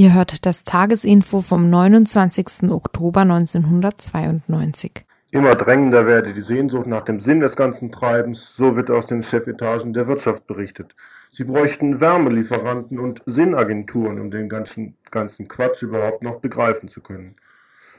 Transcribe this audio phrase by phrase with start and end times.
[0.00, 2.70] Ihr hört das Tagesinfo vom 29.
[2.70, 5.04] Oktober 1992.
[5.30, 9.22] Immer drängender werde die Sehnsucht nach dem Sinn des ganzen Treibens, so wird aus den
[9.22, 10.94] Chefetagen der Wirtschaft berichtet.
[11.28, 17.36] Sie bräuchten Wärmelieferanten und Sinnagenturen, um den ganzen, ganzen Quatsch überhaupt noch begreifen zu können.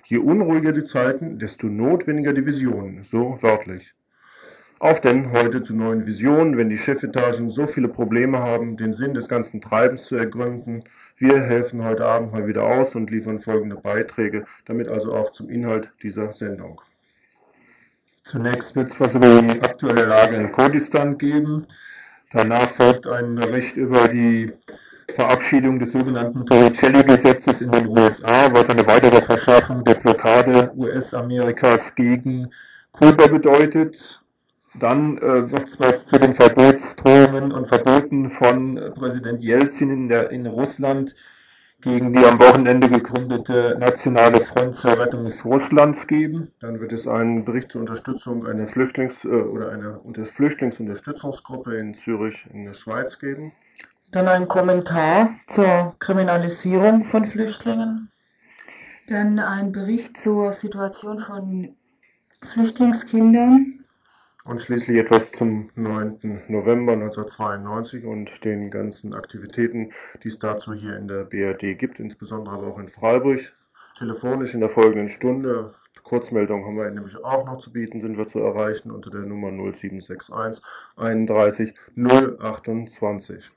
[0.06, 3.94] Je unruhiger die Zeiten, desto notwendiger die Visionen, so wörtlich.
[4.82, 9.14] Auf denn heute zu neuen Visionen, wenn die Chefetagen so viele Probleme haben, den Sinn
[9.14, 10.84] des ganzen Treibens zu ergründen.
[11.18, 15.52] Wir helfen heute Abend mal wieder aus und liefern folgende Beiträge, damit also auch zum
[15.52, 16.82] Inhalt dieser Sendung.
[18.24, 21.68] Zunächst wird es was über die aktuelle Lage in Kurdistan geben.
[22.32, 24.52] Danach folgt ein Bericht über die
[25.14, 32.50] Verabschiedung des sogenannten Torricelli-Gesetzes in den USA, was eine weitere Verschärfung der Blockade US-Amerikas gegen
[32.94, 34.21] Kuba bedeutet.
[34.74, 40.32] Dann äh, wird es was zu den Verbotsdrohungen und Verboten von Präsident Jelzin in, der,
[40.32, 41.14] in Russland
[41.82, 46.52] gegen die am Wochenende gegründete Nationale Front zur Rettung des Russlands geben.
[46.60, 52.46] Dann wird es einen Bericht zur Unterstützung einer Flüchtlings- äh, oder einer Flüchtlingsunterstützungsgruppe in Zürich
[52.54, 53.52] in der Schweiz geben.
[54.12, 58.12] Dann ein Kommentar zur Kriminalisierung von Flüchtlingen.
[59.08, 61.76] Dann ein Bericht zur Situation von
[62.42, 63.81] Flüchtlingskindern.
[64.44, 66.44] Und schließlich etwas zum 9.
[66.48, 69.92] November 1992 und den ganzen Aktivitäten,
[70.24, 73.40] die es dazu hier in der BRD gibt, insbesondere aber auch in Freiburg.
[74.00, 75.76] Telefonisch in der folgenden Stunde.
[76.04, 79.52] Kurzmeldung haben wir nämlich auch noch zu bieten, sind wir zu erreichen unter der Nummer
[79.52, 80.62] 0761
[80.98, 83.52] 31 028.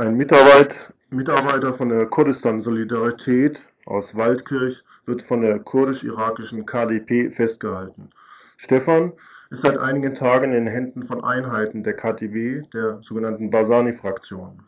[0.00, 8.10] Ein Mitarbeiter von der Kurdistan Solidarität aus Waldkirch wird von der kurdisch-irakischen KDP festgehalten.
[8.58, 9.12] Stefan
[9.50, 14.62] ist seit einigen Tagen in den Händen von Einheiten der KTB, der sogenannten Basani-Fraktion.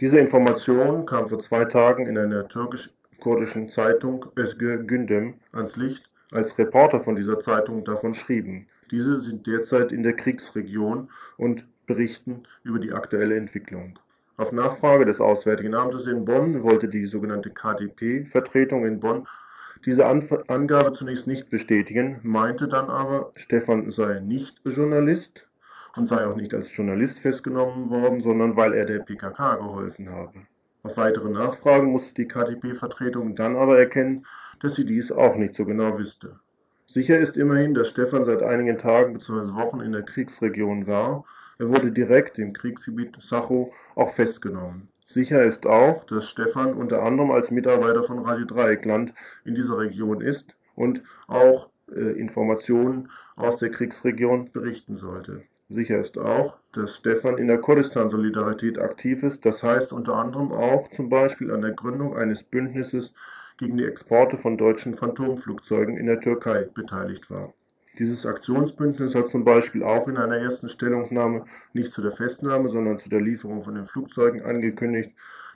[0.00, 6.58] Diese Information kam vor zwei Tagen in einer türkisch-kurdischen Zeitung Özgür Gündem ans Licht, als
[6.58, 8.66] Reporter von dieser Zeitung davon schrieben.
[8.90, 11.08] Diese sind derzeit in der Kriegsregion
[11.38, 13.98] und berichten über die aktuelle Entwicklung.
[14.38, 19.26] Auf Nachfrage des Auswärtigen Amtes in Bonn wollte die sogenannte KdP-Vertretung in Bonn
[19.84, 25.48] diese Angabe zunächst nicht bestätigen, meinte dann aber, Stefan sei nicht Journalist
[25.96, 30.46] und sei auch nicht als Journalist festgenommen worden, sondern weil er der PKK geholfen habe.
[30.84, 34.24] Auf weitere Nachfragen musste die KdP-Vertretung dann aber erkennen,
[34.60, 36.38] dass sie dies auch nicht so genau wüsste.
[36.86, 39.54] Sicher ist immerhin, dass Stefan seit einigen Tagen bzw.
[39.54, 41.24] Wochen in der Kriegsregion war
[41.58, 44.88] er wurde direkt im Kriegsgebiet Sacho auch festgenommen.
[45.02, 49.12] Sicher ist auch, dass Stefan unter anderem als Mitarbeiter von Radio Dreieckland
[49.44, 55.42] in dieser Region ist und auch äh, Informationen aus der Kriegsregion berichten sollte.
[55.68, 60.88] Sicher ist auch, dass Stefan in der Kurdistan-Solidarität aktiv ist, das heißt unter anderem auch
[60.92, 63.14] zum Beispiel an der Gründung eines Bündnisses
[63.58, 67.52] gegen die Exporte von deutschen Phantomflugzeugen in der Türkei beteiligt war.
[67.98, 72.98] Dieses Aktionsbündnis hat zum Beispiel auch in einer ersten Stellungnahme nicht zu der Festnahme, sondern
[72.98, 75.10] zu der Lieferung von den Flugzeugen angekündigt,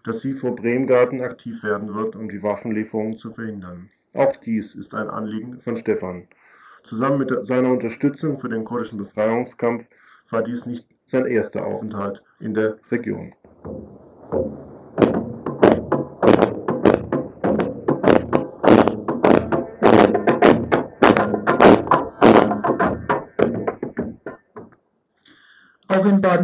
[0.04, 3.90] dass sie vor Bremgarten aktiv werden wird, um die Waffenlieferungen zu verhindern.
[4.12, 6.26] Auch dies ist ein Anliegen von Stefan.
[6.82, 9.86] Zusammen mit seiner Unterstützung für den kurdischen Befreiungskampf
[10.30, 13.34] war dies nicht sein erster Aufenthalt in der Region.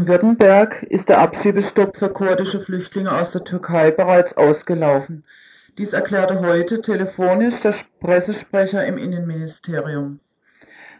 [0.09, 5.23] Baden-Württemberg ist der Abschiebestopp für kurdische Flüchtlinge aus der Türkei bereits ausgelaufen.
[5.77, 10.21] Dies erklärte heute telefonisch der Pressesprecher im Innenministerium.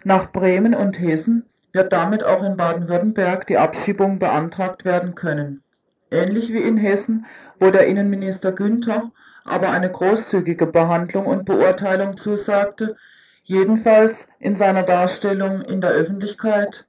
[0.05, 5.63] Nach Bremen und Hessen wird damit auch in Baden-Württemberg die Abschiebung beantragt werden können.
[6.11, 7.25] Ähnlich wie in Hessen,
[7.59, 9.11] wo der Innenminister Günther
[9.43, 12.95] aber eine großzügige Behandlung und Beurteilung zusagte,
[13.43, 16.85] jedenfalls in seiner Darstellung in der Öffentlichkeit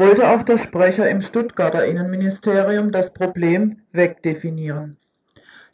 [0.00, 4.96] wollte auch der Sprecher im Stuttgarter Innenministerium das Problem wegdefinieren.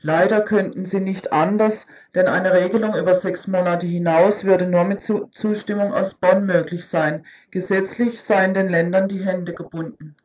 [0.01, 5.03] Leider könnten sie nicht anders, denn eine Regelung über sechs Monate hinaus würde nur mit
[5.31, 7.25] Zustimmung aus Bonn möglich sein.
[7.53, 10.17] Gesetzlich seien den Ländern die Hände gebunden.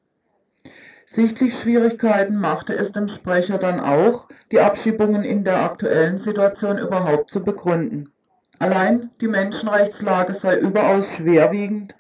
[1.05, 7.29] Sichtlich Schwierigkeiten machte es dem Sprecher dann auch, die Abschiebungen in der aktuellen Situation überhaupt
[7.29, 8.11] zu begründen.
[8.57, 11.93] Allein die Menschenrechtslage sei überaus schwerwiegend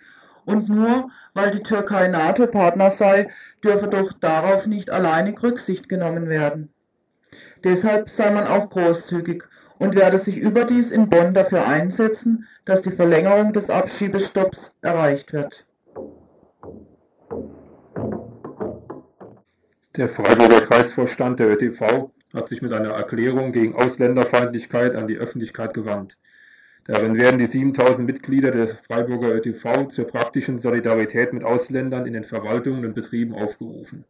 [0.45, 3.29] und nur weil die Türkei NATO-Partner sei,
[3.63, 6.73] dürfe doch darauf nicht alleinig Rücksicht genommen werden.
[7.63, 9.43] Deshalb sei man auch großzügig
[9.77, 15.65] und werde sich überdies in Bonn dafür einsetzen, dass die Verlängerung des Abschiebestopps erreicht wird.
[19.97, 25.73] Der Freiburger Kreisvorstand der ÖTV hat sich mit einer Erklärung gegen Ausländerfeindlichkeit an die Öffentlichkeit
[25.73, 26.17] gewandt.
[26.85, 32.23] Darin werden die 7000 Mitglieder der Freiburger ÖTV zur praktischen Solidarität mit Ausländern in den
[32.23, 34.05] Verwaltungen und Betrieben aufgerufen.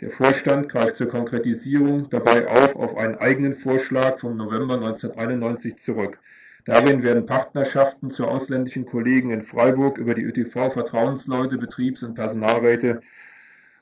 [0.00, 6.18] Der Vorstand greift zur Konkretisierung dabei auch auf einen eigenen Vorschlag vom November 1991 zurück.
[6.64, 13.00] Darin werden Partnerschaften zu ausländischen Kollegen in Freiburg über die ÖTV-Vertrauensleute, Betriebs- und Personalräte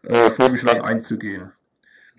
[0.02, 1.52] äh, vorgeschlagen einzugehen.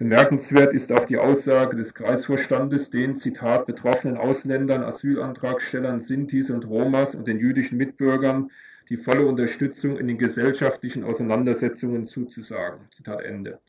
[0.01, 7.13] Bemerkenswert ist auch die Aussage des Kreisvorstandes, den, Zitat, betroffenen Ausländern, Asylantragstellern, Sintis und Romas
[7.13, 8.49] und den jüdischen Mitbürgern
[8.89, 12.87] die volle Unterstützung in den gesellschaftlichen Auseinandersetzungen zuzusagen.
[12.89, 13.59] Zitat Ende.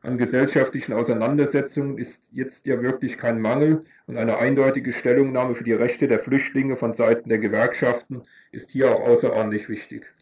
[0.00, 5.72] An gesellschaftlichen Auseinandersetzungen ist jetzt ja wirklich kein Mangel und eine eindeutige Stellungnahme für die
[5.72, 8.22] Rechte der Flüchtlinge von Seiten der Gewerkschaften
[8.52, 10.14] ist hier auch außerordentlich wichtig.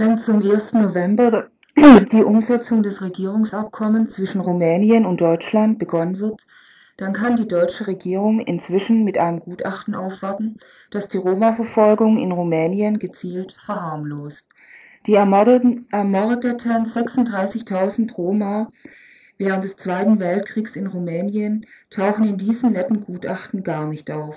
[0.00, 0.74] Wenn zum 1.
[0.74, 6.40] November die Umsetzung des Regierungsabkommens zwischen Rumänien und Deutschland begonnen wird,
[6.98, 10.58] dann kann die deutsche Regierung inzwischen mit einem Gutachten aufwarten,
[10.92, 14.46] das die Roma-Verfolgung in Rumänien gezielt verharmlost.
[15.08, 18.70] Die ermordeten, ermordeten 36.000 Roma
[19.36, 24.36] während des Zweiten Weltkriegs in Rumänien tauchen in diesem netten Gutachten gar nicht auf.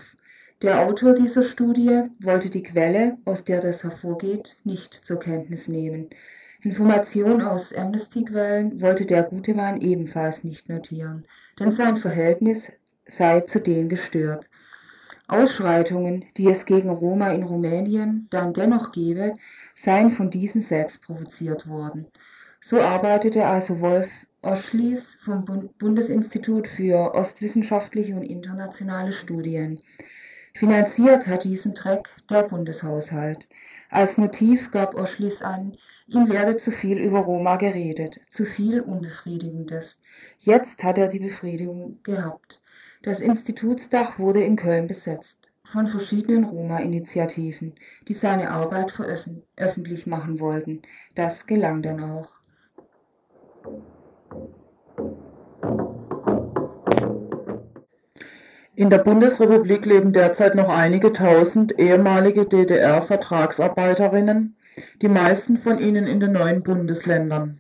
[0.62, 6.10] Der Autor dieser Studie wollte die Quelle, aus der das hervorgeht, nicht zur Kenntnis nehmen.
[6.62, 11.26] Informationen aus Amnesty-Quellen wollte der gute Mann ebenfalls nicht notieren
[11.62, 12.72] denn sein Verhältnis
[13.06, 14.46] sei zu denen gestört.
[15.28, 19.36] Ausschreitungen, die es gegen Roma in Rumänien dann dennoch gebe,
[19.76, 22.08] seien von diesen selbst provoziert worden.
[22.62, 24.10] So arbeitete also Wolf
[24.42, 25.46] Oschlies vom
[25.78, 29.80] Bundesinstitut für ostwissenschaftliche und internationale Studien.
[30.54, 33.48] Finanziert hat diesen Track der Bundeshaushalt.
[33.90, 35.78] Als Motiv gab Oschlies an,
[36.14, 39.98] Ihm werde zu viel über Roma geredet, zu viel Unbefriedigendes.
[40.40, 42.62] Jetzt hat er die Befriedigung gehabt.
[43.02, 47.76] Das Institutsdach wurde in Köln besetzt von verschiedenen Roma-Initiativen,
[48.10, 49.00] die seine Arbeit
[49.56, 50.82] öffentlich machen wollten.
[51.16, 52.30] Das gelang dann auch.
[58.74, 64.56] In der Bundesrepublik leben derzeit noch einige tausend ehemalige DDR-Vertragsarbeiterinnen,
[65.02, 67.60] die meisten von ihnen in den neuen Bundesländern.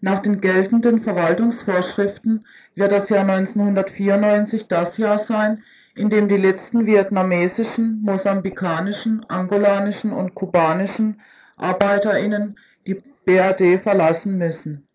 [0.00, 5.62] Nach den geltenden Verwaltungsvorschriften wird das Jahr 1994 das Jahr sein,
[5.94, 11.20] in dem die letzten vietnamesischen, mosambikanischen, angolanischen und kubanischen
[11.56, 14.88] Arbeiterinnen die BRD verlassen müssen.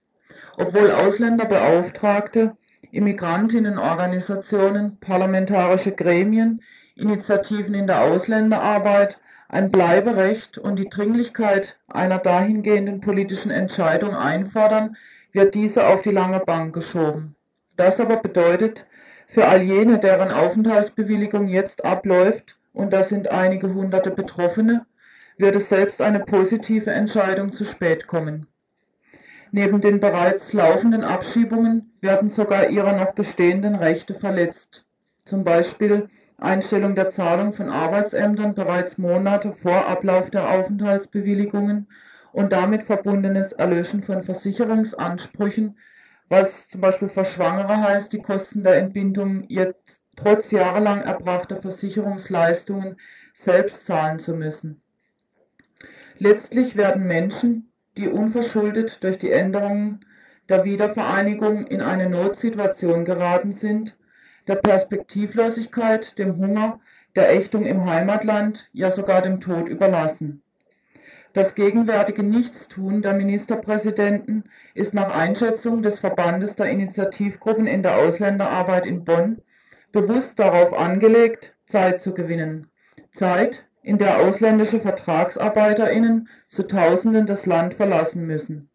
[0.57, 2.57] Obwohl Ausländerbeauftragte,
[2.91, 6.61] Immigrantinnenorganisationen, parlamentarische Gremien,
[6.95, 14.97] Initiativen in der Ausländerarbeit ein Bleiberecht und die Dringlichkeit einer dahingehenden politischen Entscheidung einfordern,
[15.31, 17.35] wird diese auf die lange Bank geschoben.
[17.75, 18.85] Das aber bedeutet
[19.27, 24.85] für all jene, deren Aufenthaltsbewilligung jetzt abläuft, und da sind einige hunderte Betroffene,
[25.37, 28.47] wird es selbst eine positive Entscheidung zu spät kommen.
[29.51, 34.85] Neben den bereits laufenden Abschiebungen werden sogar ihre noch bestehenden Rechte verletzt,
[35.25, 41.87] zum Beispiel Einstellung der Zahlung von Arbeitsämtern bereits Monate vor Ablauf der Aufenthaltsbewilligungen
[42.31, 45.77] und damit verbundenes Erlöschen von Versicherungsansprüchen,
[46.29, 52.95] was zum Beispiel für Schwangere heißt, die Kosten der Entbindung jetzt trotz jahrelang erbrachter Versicherungsleistungen
[53.33, 54.81] selbst zahlen zu müssen.
[56.19, 60.05] Letztlich werden Menschen, die unverschuldet durch die Änderungen
[60.49, 63.97] der Wiedervereinigung in eine Notsituation geraten sind,
[64.47, 66.79] der Perspektivlosigkeit, dem Hunger,
[67.15, 70.41] der Ächtung im Heimatland, ja sogar dem Tod überlassen.
[71.33, 78.85] Das gegenwärtige Nichtstun der Ministerpräsidenten ist nach Einschätzung des Verbandes der Initiativgruppen in der Ausländerarbeit
[78.85, 79.41] in Bonn
[79.91, 82.67] bewusst darauf angelegt, Zeit zu gewinnen.
[83.13, 88.66] Zeit, in der ausländische VertragsarbeiterInnen zu Tausenden das Land verlassen müssen.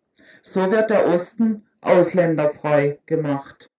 [0.45, 3.71] So wird der Osten ausländerfrei gemacht.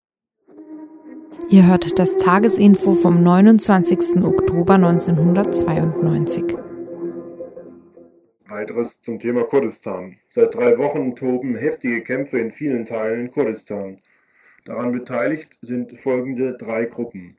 [1.50, 4.24] Ihr hört das Tagesinfo vom 29.
[4.24, 6.56] Oktober 1992.
[8.48, 10.18] Weiteres zum Thema Kurdistan.
[10.30, 14.00] Seit drei Wochen toben heftige Kämpfe in vielen Teilen Kurdistan.
[14.64, 17.38] Daran beteiligt sind folgende drei Gruppen.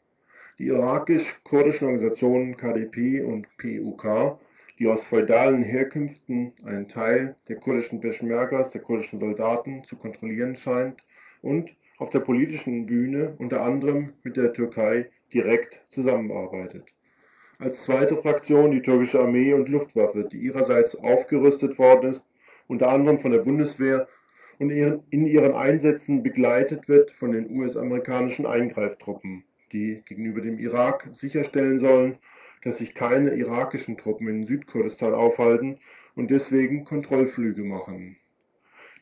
[0.58, 4.38] Die irakisch-kurdischen Organisationen KDP und PUK,
[4.78, 11.00] die aus feudalen Herkünften einen Teil der kurdischen Peschmergas, der kurdischen Soldaten, zu kontrollieren scheint
[11.42, 16.92] und auf der politischen Bühne unter anderem mit der Türkei direkt zusammenarbeitet.
[17.58, 22.26] Als zweite Fraktion die türkische Armee und Luftwaffe, die ihrerseits aufgerüstet worden ist,
[22.66, 24.08] unter anderem von der Bundeswehr
[24.58, 31.78] und in ihren Einsätzen begleitet wird von den US-amerikanischen Eingreiftruppen, die gegenüber dem Irak sicherstellen
[31.78, 32.18] sollen,
[32.64, 35.78] dass sich keine irakischen Truppen in Südkurdistan aufhalten
[36.16, 38.16] und deswegen Kontrollflüge machen.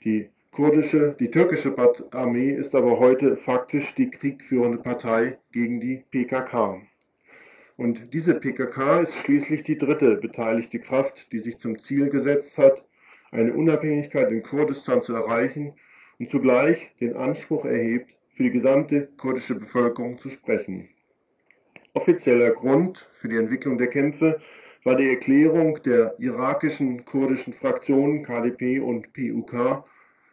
[0.05, 1.75] Die kurdische, die türkische
[2.11, 6.83] Armee ist aber heute faktisch die kriegführende Partei gegen die PKK.
[7.77, 12.85] Und diese PKK ist schließlich die dritte beteiligte Kraft, die sich zum Ziel gesetzt hat,
[13.31, 15.73] eine Unabhängigkeit in Kurdistan zu erreichen
[16.19, 20.89] und zugleich den Anspruch erhebt, für die gesamte kurdische Bevölkerung zu sprechen.
[21.95, 24.41] Offizieller Grund für die Entwicklung der Kämpfe
[24.85, 29.85] war die Erklärung der irakischen kurdischen Fraktionen KDP und PUK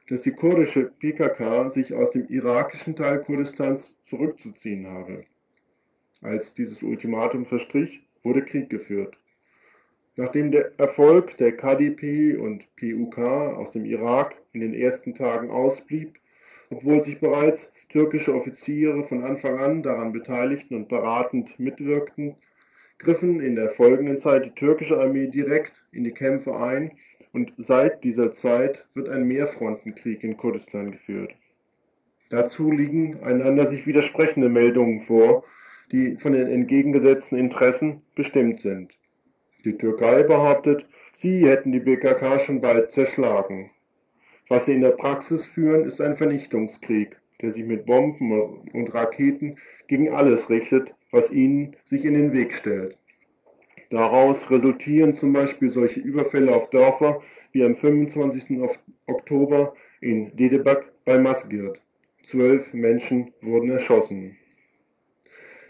[0.10, 5.24] dass die kurdische PKK sich aus dem irakischen Teil Kurdistans zurückzuziehen habe.
[6.22, 9.16] Als dieses Ultimatum verstrich, wurde Krieg geführt.
[10.16, 16.20] Nachdem der Erfolg der KDP und PUK aus dem Irak in den ersten Tagen ausblieb,
[16.72, 22.36] obwohl sich bereits türkische Offiziere von Anfang an daran beteiligten und beratend mitwirkten,
[23.00, 26.92] griffen in der folgenden Zeit die türkische Armee direkt in die Kämpfe ein
[27.34, 31.34] und seit dieser Zeit wird ein Mehrfrontenkrieg in Kurdistan geführt.
[32.30, 35.44] Dazu liegen einander sich widersprechende Meldungen vor,
[35.92, 38.94] die von den entgegengesetzten Interessen bestimmt sind.
[39.66, 43.72] Die Türkei behauptet, sie hätten die PKK schon bald zerschlagen.
[44.48, 48.32] Was sie in der Praxis führen, ist ein Vernichtungskrieg, der sich mit Bomben
[48.74, 52.98] und Raketen gegen alles richtet, was ihnen sich in den Weg stellt.
[53.90, 58.60] Daraus resultieren zum Beispiel solche Überfälle auf Dörfer wie am 25.
[59.08, 61.82] Oktober in Dedebak bei Masgirt.
[62.24, 64.38] Zwölf Menschen wurden erschossen.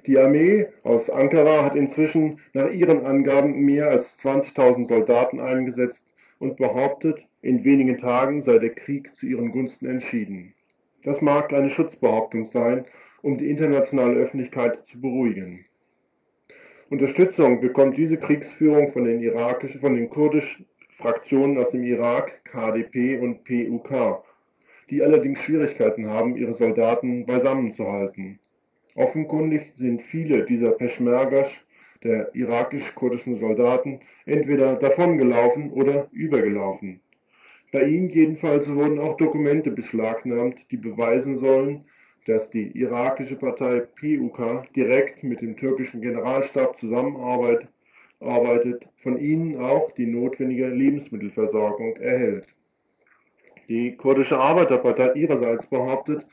[0.06, 6.04] Die Armee aus Ankara hat inzwischen nach ihren Angaben mehr als 20.000 Soldaten eingesetzt
[6.40, 10.54] und behauptet, in wenigen Tagen sei der Krieg zu ihren Gunsten entschieden.
[11.04, 12.86] Das mag eine Schutzbehauptung sein,
[13.22, 15.66] um die internationale Öffentlichkeit zu beruhigen.
[16.90, 20.66] Unterstützung bekommt diese Kriegsführung von den irakischen, von den kurdischen
[20.98, 24.24] Fraktionen aus dem Irak, KDP und PUK,
[24.90, 28.40] die allerdings Schwierigkeiten haben, ihre Soldaten beisammenzuhalten.
[28.96, 31.50] Offenkundig sind viele dieser Peschmergas,
[32.04, 37.02] der irakisch-kurdischen Soldaten, entweder davongelaufen oder übergelaufen.
[37.72, 41.86] Bei ihnen jedenfalls wurden auch Dokumente beschlagnahmt, die beweisen sollen,
[42.26, 47.70] dass die irakische Partei PUK direkt mit dem türkischen Generalstab zusammenarbeitet,
[48.98, 52.48] von ihnen auch die notwendige Lebensmittelversorgung erhält.
[53.70, 56.26] Die kurdische Arbeiterpartei ihrerseits behauptet,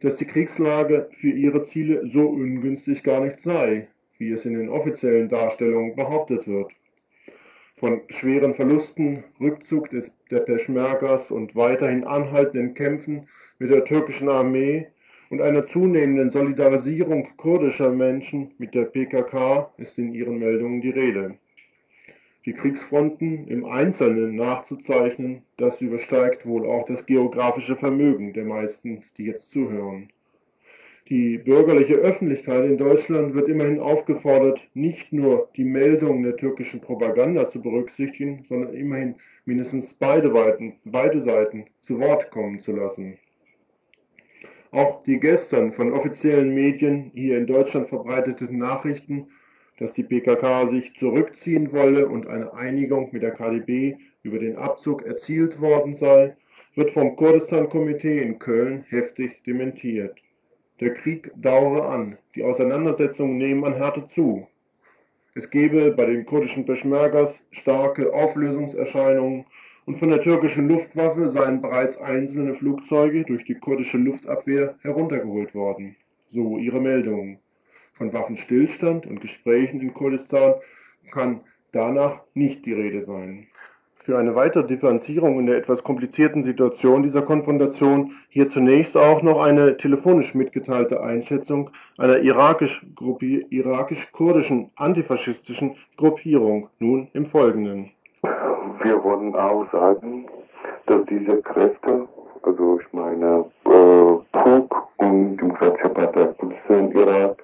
[0.00, 3.88] dass die Kriegslage für ihre Ziele so ungünstig gar nicht sei,
[4.18, 6.72] wie es in den offiziellen Darstellungen behauptet wird.
[7.78, 13.28] Von schweren Verlusten, Rückzug des, der Peschmergas und weiterhin anhaltenden Kämpfen
[13.58, 14.86] mit der türkischen Armee
[15.28, 21.36] und einer zunehmenden Solidarisierung kurdischer Menschen mit der PKK ist in ihren Meldungen die Rede.
[22.46, 29.24] Die Kriegsfronten im Einzelnen nachzuzeichnen, das übersteigt wohl auch das geografische Vermögen der meisten, die
[29.24, 30.08] jetzt zuhören.
[31.08, 37.46] Die bürgerliche Öffentlichkeit in Deutschland wird immerhin aufgefordert, nicht nur die Meldungen der türkischen Propaganda
[37.46, 43.18] zu berücksichtigen, sondern immerhin mindestens beide, Seiten, beide Seiten zu Wort kommen zu lassen.
[44.72, 49.28] Auch die gestern von offiziellen Medien hier in Deutschland verbreiteten Nachrichten,
[49.78, 53.94] dass die PKK sich zurückziehen wolle und eine Einigung mit der KDB
[54.24, 56.36] über den Abzug erzielt worden sei,
[56.74, 60.20] wird vom Kurdistan-Komitee in Köln heftig dementiert.
[60.80, 64.46] Der Krieg dauere an, die Auseinandersetzungen nehmen an Härte zu.
[65.34, 69.46] Es gebe bei den kurdischen Peschmergas starke Auflösungserscheinungen
[69.86, 75.96] und von der türkischen Luftwaffe seien bereits einzelne Flugzeuge durch die kurdische Luftabwehr heruntergeholt worden,
[76.26, 77.38] so ihre Meldungen.
[77.94, 80.56] Von Waffenstillstand und Gesprächen in Kurdistan
[81.10, 81.40] kann
[81.72, 83.46] danach nicht die Rede sein.
[84.06, 89.42] Für eine weitere Differenzierung in der etwas komplizierten Situation dieser Konfrontation hier zunächst auch noch
[89.42, 94.08] eine telefonisch mitgeteilte Einschätzung einer irakisch-kurdischen irakisch
[94.76, 97.90] antifaschistischen Gruppierung nun im Folgenden.
[98.84, 100.28] Wir wollen auch sagen,
[100.86, 102.06] dass diese Kräfte,
[102.42, 107.42] also ich meine äh, PUK und Demokratische Partei Kurdistan Irak,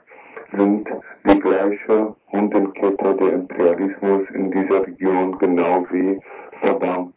[0.56, 0.88] sind
[1.24, 6.20] die gleiche Hundenkette der Imperialismus in dieser Region, genau wie
[6.62, 7.12] Saddam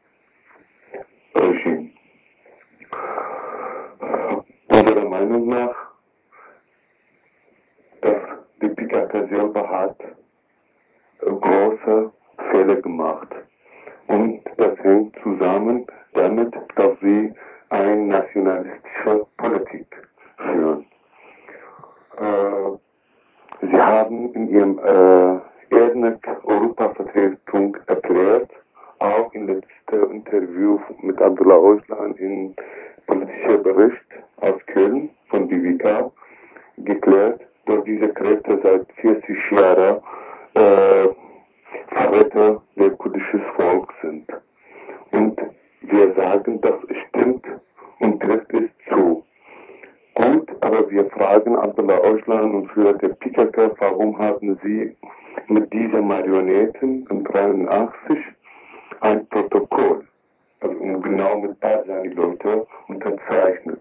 [1.35, 1.91] Regime.
[4.67, 5.75] Unserer Meinung nach,
[8.01, 8.21] dass
[8.61, 9.97] die PKK selber hat
[11.19, 12.11] große
[12.51, 13.29] Fehler gemacht.
[14.07, 17.33] Und das hängt zusammen damit, dass sie
[17.69, 19.87] eine nationalistische Politik
[20.37, 20.85] führen.
[22.17, 22.77] Äh,
[23.61, 25.39] sie haben in ihrem äh,
[25.75, 28.51] Erdneck-Europa-Vertretung erklärt,
[29.05, 32.55] auch im letzten Interview mit Abdullah Öcalan in
[33.05, 34.05] politischer Bericht
[34.37, 36.11] aus Köln von BWK
[36.77, 40.01] geklärt, dass diese Kräfte seit 40 Jahren
[40.55, 41.07] äh,
[41.87, 44.25] Verräter der kurdischen Volk sind.
[45.11, 45.39] Und
[45.81, 46.75] wir sagen, das
[47.09, 47.45] stimmt
[47.99, 49.23] und trifft es zu.
[50.15, 54.95] Gut, aber wir fragen Abdullah Öcalan und Führer der PKK, warum haben sie
[55.47, 58.17] mit diesen Marionetten in 83
[59.01, 60.05] ein Protokoll,
[60.61, 63.79] also genau mit Barzani-Leute unterzeichnet.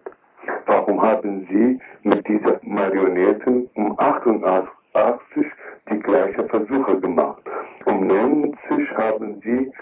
[0.66, 4.66] Warum haben Sie mit diesen Marionetten um 88
[5.90, 7.42] die gleichen Versuche gemacht?
[7.86, 8.56] Um 90
[8.96, 9.72] haben Sie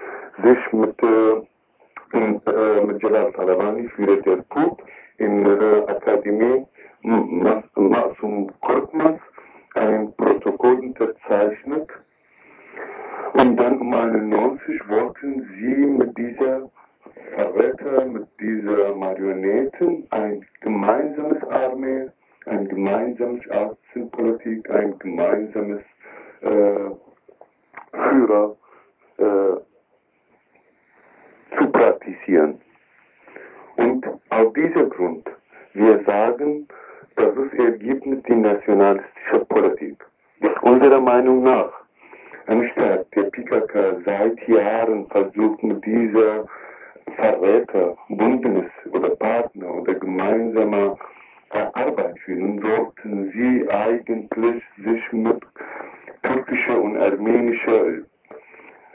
[0.42, 4.82] sich mit, äh, äh, mit Jalal Talabani, Führer der PUP,
[5.18, 6.66] in der Akademie
[7.02, 9.18] Masum Korkmaz
[9.74, 11.81] ein Protokoll unterzeichnet
[13.32, 16.70] und dann um 91 wollten sie mit dieser
[17.34, 22.08] Verräter, mit dieser Marionetten ein gemeinsames Armee,
[22.46, 25.80] ein gemeinsames Außenpolitik, ein gemeinsames
[26.42, 26.90] äh,
[27.92, 28.56] Führer
[29.18, 29.56] äh,
[31.58, 32.60] zu praktizieren.
[33.76, 35.28] Und aus diesem Grund,
[35.72, 36.68] wir sagen,
[37.16, 40.04] das ist Ergebnis die nationalistische Politik.
[40.62, 41.81] Unserer Meinung nach
[42.46, 46.46] anstatt der PKK seit Jahren versucht mit dieser
[47.16, 50.96] Verräter, Bündnis oder Partner oder gemeinsamer
[51.50, 55.42] Arbeit führen, sollten sie eigentlich sich mit
[56.22, 57.98] türkischer und armenischer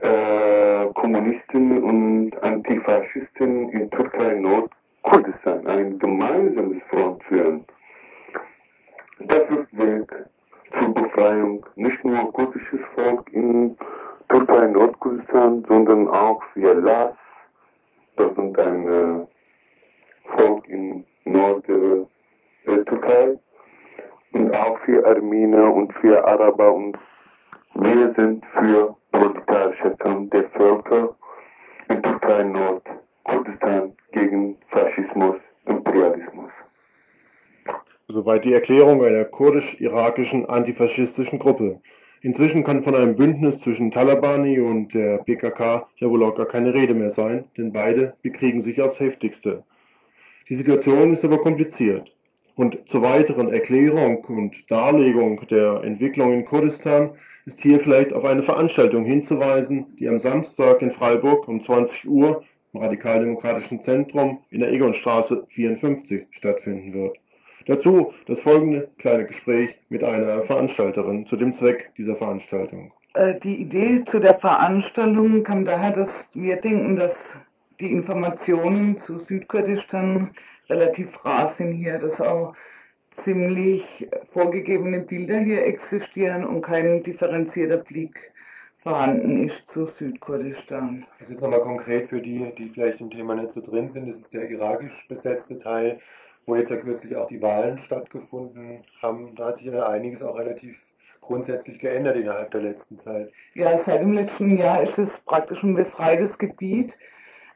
[0.01, 7.65] äh, Kommunisten und Antifaschisten in Türkei Nordkurdistan ein gemeinsames Front führen.
[9.19, 10.11] Das ist Weg
[10.77, 13.77] zur Befreiung nicht nur kurdisches Volk in
[14.29, 17.15] Türkei, Nordkurdistan, sondern auch für Laz,
[18.17, 19.27] das sind ein äh,
[20.35, 22.07] Volk in Nordtürkei
[22.65, 23.37] äh,
[24.33, 26.73] und auch für Armenier und für Araber.
[26.73, 26.97] Und
[27.75, 31.15] wir sind für proletarische Kampf der Völker
[31.89, 36.51] in Türkei, Nordkurdistan gegen Faschismus, Imperialismus.
[38.09, 41.81] Soweit die Erklärung einer kurdisch-irakischen antifaschistischen Gruppe.
[42.21, 46.73] Inzwischen kann von einem Bündnis zwischen Talabani und der PKK ja wohl auch gar keine
[46.73, 49.65] Rede mehr sein, denn beide bekriegen sich aufs heftigste.
[50.47, 52.15] Die Situation ist aber kompliziert.
[52.55, 57.11] Und zur weiteren Erklärung und Darlegung der Entwicklung in Kurdistan
[57.45, 62.45] ist hier vielleicht auf eine Veranstaltung hinzuweisen, die am Samstag in Freiburg um 20 Uhr
[62.71, 67.17] im Radikaldemokratischen Zentrum in der Egonstraße 54 stattfinden wird.
[67.67, 72.93] Dazu das folgende kleine Gespräch mit einer Veranstalterin zu dem Zweck dieser Veranstaltung.
[73.13, 77.37] Äh, die Idee zu der Veranstaltung kam daher, dass wir denken, dass
[77.81, 80.31] die Informationen zu Südkurdistan
[80.69, 82.55] relativ rar sind hier, dass auch
[83.11, 88.31] ziemlich vorgegebene Bilder hier existieren und kein differenzierter Blick
[88.79, 91.05] vorhanden ist zu Südkurdistan.
[91.19, 94.17] Also jetzt nochmal konkret für die, die vielleicht im Thema nicht so drin sind, das
[94.17, 95.99] ist der irakisch besetzte Teil
[96.47, 100.39] wo jetzt ja kürzlich auch die Wahlen stattgefunden haben, da hat sich ja einiges auch
[100.39, 100.81] relativ
[101.19, 103.31] grundsätzlich geändert innerhalb der letzten Zeit.
[103.53, 106.97] Ja, seit dem letzten Jahr ist es praktisch ein befreites Gebiet.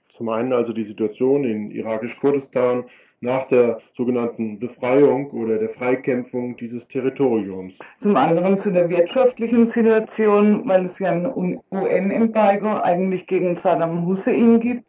[0.09, 2.83] Zum einen also die Situation in irakisch-Kurdistan
[3.21, 7.79] nach der sogenannten Befreiung oder der Freikämpfung dieses Territoriums.
[7.97, 11.25] Zum anderen zu der wirtschaftlichen Situation, weil es ja ein
[11.71, 14.83] UN-Embargo eigentlich gegen Saddam Hussein gibt,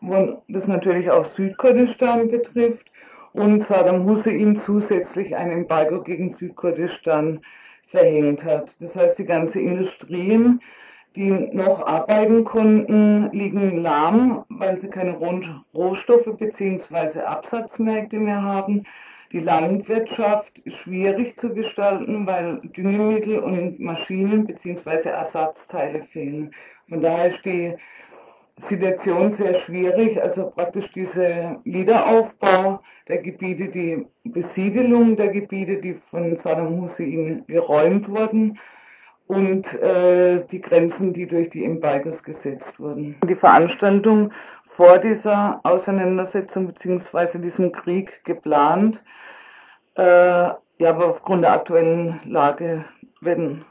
[0.00, 2.92] wo das natürlich auch Südkurdistan betrifft
[3.32, 7.40] und Saddam Hussein zusätzlich ein Embargo gegen Südkurdistan
[7.88, 8.74] verhängt hat.
[8.80, 10.60] Das heißt, die ganze Industrien,
[11.16, 15.18] die noch arbeiten konnten, liegen lahm, weil sie keine
[15.74, 17.20] Rohstoffe bzw.
[17.20, 18.84] Absatzmärkte mehr haben.
[19.32, 25.08] Die Landwirtschaft ist schwierig zu gestalten, weil Düngemittel und Maschinen bzw.
[25.08, 26.50] Ersatzteile fehlen.
[26.88, 27.74] Von daher ist die
[28.62, 30.22] Situation sehr schwierig.
[30.22, 38.08] Also praktisch dieser Wiederaufbau der Gebiete, die Besiedelung der Gebiete, die von Saddam Hussein geräumt
[38.08, 38.58] wurden
[39.26, 43.16] und äh, die Grenzen, die durch die Embargos gesetzt wurden.
[43.28, 47.38] Die Veranstaltung vor dieser Auseinandersetzung bzw.
[47.38, 49.04] diesem Krieg geplant,
[49.96, 52.84] äh, ja, aber aufgrund der aktuellen Lage,
[53.20, 53.64] wenn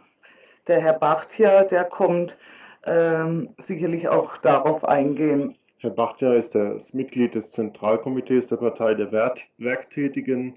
[0.67, 2.37] der Herr Bachtier, der kommt,
[2.85, 5.55] ähm, sicherlich auch darauf eingehen.
[5.77, 9.11] Herr Bachtier ist das Mitglied des Zentralkomitees der Partei der
[9.57, 10.55] Werktätigen.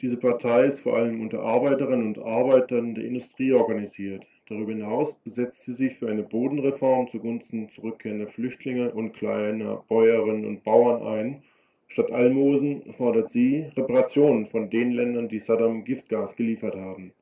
[0.00, 4.26] Diese Partei ist vor allem unter Arbeiterinnen und Arbeitern der Industrie organisiert.
[4.48, 10.64] Darüber hinaus setzt sie sich für eine Bodenreform zugunsten zurückkehrender Flüchtlinge und kleiner Bäuerinnen und
[10.64, 11.42] Bauern ein.
[11.88, 17.12] Statt Almosen fordert sie Reparationen von den Ländern, die Saddam Giftgas geliefert haben.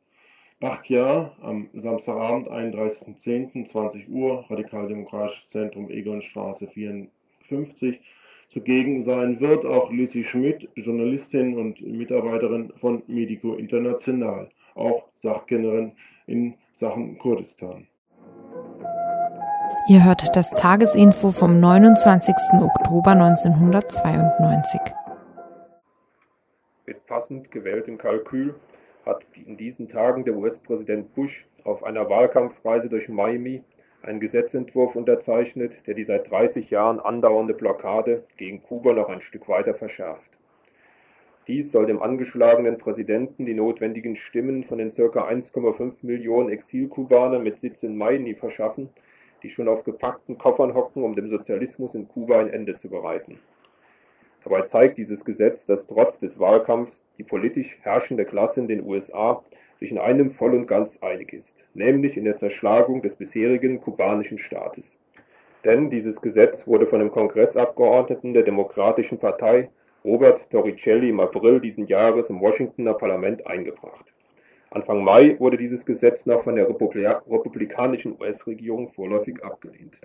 [0.65, 8.01] Bachtiar am Samstagabend, 31.10., 20 Uhr, Radikaldemokratisches Zentrum Egonstraße 54.
[8.49, 15.93] Zugegen sein wird auch Lissy Schmidt, Journalistin und Mitarbeiterin von Medico International, auch Sachkennerin
[16.27, 17.87] in Sachen Kurdistan.
[19.91, 22.35] Ihr hört das Tagesinfo vom 29.
[22.63, 24.81] Oktober 1992.
[26.87, 28.55] Mit passend gewähltem Kalkül
[29.05, 33.63] hat in diesen Tagen der US-Präsident Bush auf einer Wahlkampfreise durch Miami
[34.03, 39.49] einen Gesetzentwurf unterzeichnet, der die seit 30 Jahren andauernde Blockade gegen Kuba noch ein Stück
[39.49, 40.39] weiter verschärft.
[41.47, 45.03] Dies soll dem angeschlagenen Präsidenten die notwendigen Stimmen von den ca.
[45.03, 48.89] 1,5 Millionen Exilkubanern mit Sitz in Miami verschaffen,
[49.43, 53.39] die schon auf gepackten Koffern hocken, um dem Sozialismus in Kuba ein Ende zu bereiten.
[54.45, 59.43] Dabei zeigt dieses Gesetz, dass trotz des Wahlkampfs die politisch herrschende Klasse in den USA
[59.77, 64.37] sich in einem voll und ganz einig ist, nämlich in der Zerschlagung des bisherigen kubanischen
[64.37, 64.99] Staates.
[65.65, 69.71] Denn dieses Gesetz wurde von dem Kongressabgeordneten der Demokratischen Partei
[70.05, 74.13] Robert Torricelli im April diesen Jahres im Washingtoner Parlament eingebracht.
[74.71, 80.03] Anfang Mai wurde dieses Gesetz noch von der republikanischen US-Regierung vorläufig abgelehnt.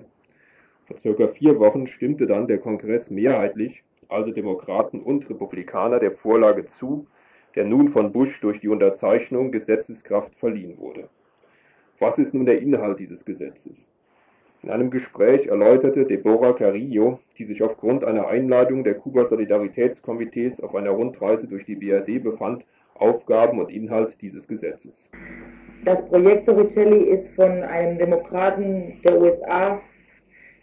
[0.86, 6.65] Vor circa vier Wochen stimmte dann der Kongress mehrheitlich also Demokraten und Republikaner, der Vorlage
[6.65, 7.08] zu,
[7.56, 11.10] der nun von Bush durch die Unterzeichnung Gesetzeskraft verliehen wurde.
[12.00, 13.91] Was ist nun der Inhalt dieses Gesetzes?
[14.62, 20.89] In einem Gespräch erläuterte Deborah Carrillo, die sich aufgrund einer Einladung der Kuba-Solidaritätskomitees auf einer
[20.89, 25.10] Rundreise durch die BRD befand, Aufgaben und Inhalt dieses Gesetzes.
[25.86, 29.82] Das Projekt Torricelli ist von einem Demokraten der USA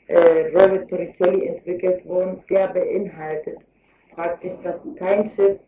[0.08, 3.58] äh, Robert Torricelli entwickelt worden, der beinhaltet
[4.14, 5.58] praktisch, dass kein Schiff,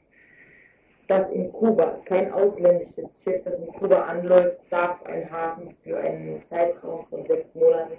[1.06, 6.42] das in Kuba, kein ausländisches Schiff, das in Kuba anläuft, darf ein Hafen für einen
[6.48, 7.98] Zeitraum von sechs Monaten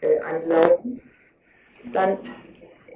[0.00, 1.00] äh, anlaufen.
[1.92, 2.18] Dann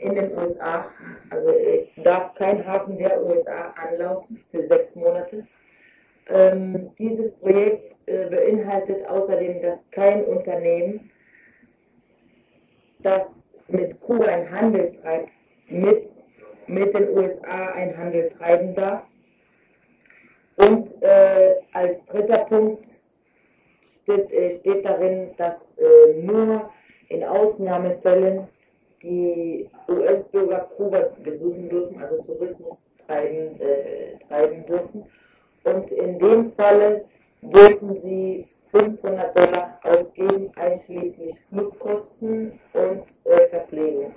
[0.00, 0.87] in den USA,
[1.31, 5.46] also äh, darf kein Hafen der USA anlaufen für sechs Monate.
[6.28, 11.12] Ähm, dieses Projekt äh, beinhaltet außerdem, dass kein Unternehmen
[13.03, 13.27] das
[13.69, 15.31] mit Kuba ein Handel treibt,
[15.69, 16.09] mit,
[16.67, 19.05] mit den USA ein Handel treiben darf.
[20.57, 22.87] Und äh, als dritter Punkt
[24.03, 26.71] steht, äh, steht darin, dass äh, nur
[27.09, 28.49] in Ausnahmefällen
[29.03, 35.05] die US-Bürger Kuba besuchen dürfen, also Tourismus treiben, äh, treiben dürfen.
[35.65, 37.05] Und in dem Falle
[37.41, 44.14] dürfen sie 500 Dollar ausgeben, einschließlich Flugkosten und äh, Verpflegung.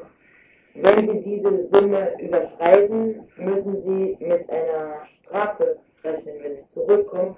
[0.75, 7.35] Wenn Sie diese Summe überschreiten, müssen Sie mit einer Strafe rechnen, wenn Sie zurückkommen,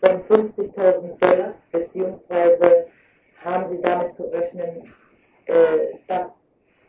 [0.00, 2.86] von 50.000 Dollar, beziehungsweise
[3.42, 4.92] haben Sie damit zu rechnen,
[5.46, 6.28] äh, dass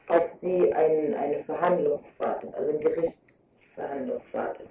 [0.07, 4.67] auf Sie ein, eine Verhandlung wartet, also eine Gerichtsverhandlung wartet.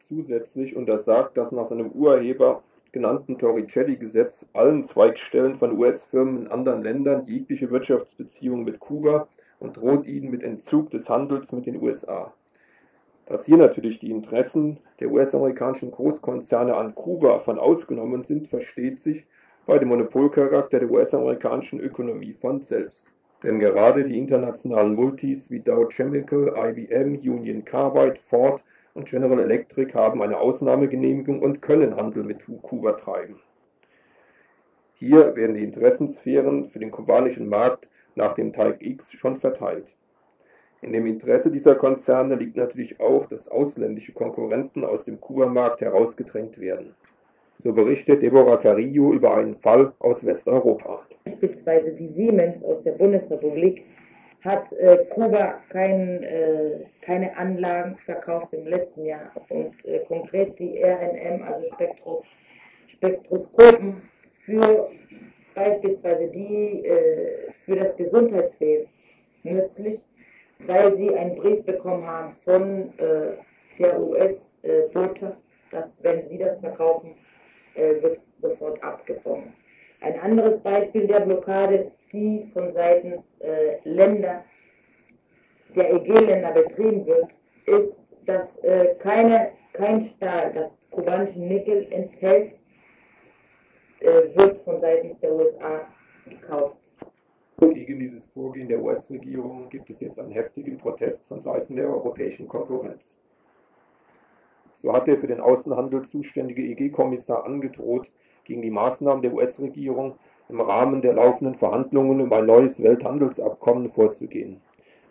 [0.00, 2.62] Zusätzlich untersagt das nach seinem Urheber
[2.96, 9.28] genannten Torricelli-Gesetz allen Zweigstellen von US-Firmen in anderen Ländern jegliche Wirtschaftsbeziehungen mit Kuba
[9.58, 12.32] und droht ihnen mit Entzug des Handels mit den USA.
[13.26, 19.26] Dass hier natürlich die Interessen der US-amerikanischen Großkonzerne an Kuba von ausgenommen sind, versteht sich
[19.66, 23.08] bei dem Monopolcharakter der US-amerikanischen Ökonomie von selbst.
[23.42, 28.64] Denn gerade die internationalen Multis wie Dow Chemical, IBM, Union Carbide, Ford
[28.96, 33.38] und General Electric haben eine Ausnahmegenehmigung und können Handel mit Kuba treiben.
[34.94, 39.94] Hier werden die Interessensphären für den kubanischen Markt nach dem Teig X schon verteilt.
[40.80, 46.58] In dem Interesse dieser Konzerne liegt natürlich auch, dass ausländische Konkurrenten aus dem Kuba-Markt herausgedrängt
[46.58, 46.94] werden.
[47.58, 51.02] So berichtet Deborah Carillo über einen Fall aus Westeuropa.
[51.24, 53.84] Beispielsweise die Siemens aus der Bundesrepublik
[54.46, 60.82] hat äh, Kuba kein, äh, keine Anlagen verkauft im letzten Jahr und äh, konkret die
[60.82, 62.24] RNM, also Spektro,
[62.86, 64.02] Spektroskopen
[64.44, 64.88] für
[65.54, 68.88] beispielsweise die äh, für das Gesundheitswesen
[69.42, 70.04] nützlich,
[70.60, 73.32] weil sie einen Brief bekommen haben von äh,
[73.78, 77.14] der US-Botschaft, dass wenn sie das verkaufen,
[77.74, 79.52] äh, wird sofort abgebrochen.
[80.00, 83.22] Ein anderes Beispiel der Blockade, die von seitens
[83.84, 84.44] Länder
[85.76, 87.92] der EG-Länder betrieben wird, ist,
[88.24, 92.58] dass äh, keine, kein Stahl, das kubanischen Nickel enthält,
[94.00, 95.86] äh, wird von seitens der USA
[96.28, 96.76] gekauft.
[97.58, 102.48] Gegen dieses Vorgehen der US-Regierung gibt es jetzt einen heftigen Protest von Seiten der europäischen
[102.48, 103.16] Konkurrenz.
[104.74, 108.10] So hat der für den Außenhandel zuständige EG-Kommissar angedroht,
[108.44, 114.60] gegen die Maßnahmen der US-Regierung im Rahmen der laufenden Verhandlungen um ein neues Welthandelsabkommen vorzugehen.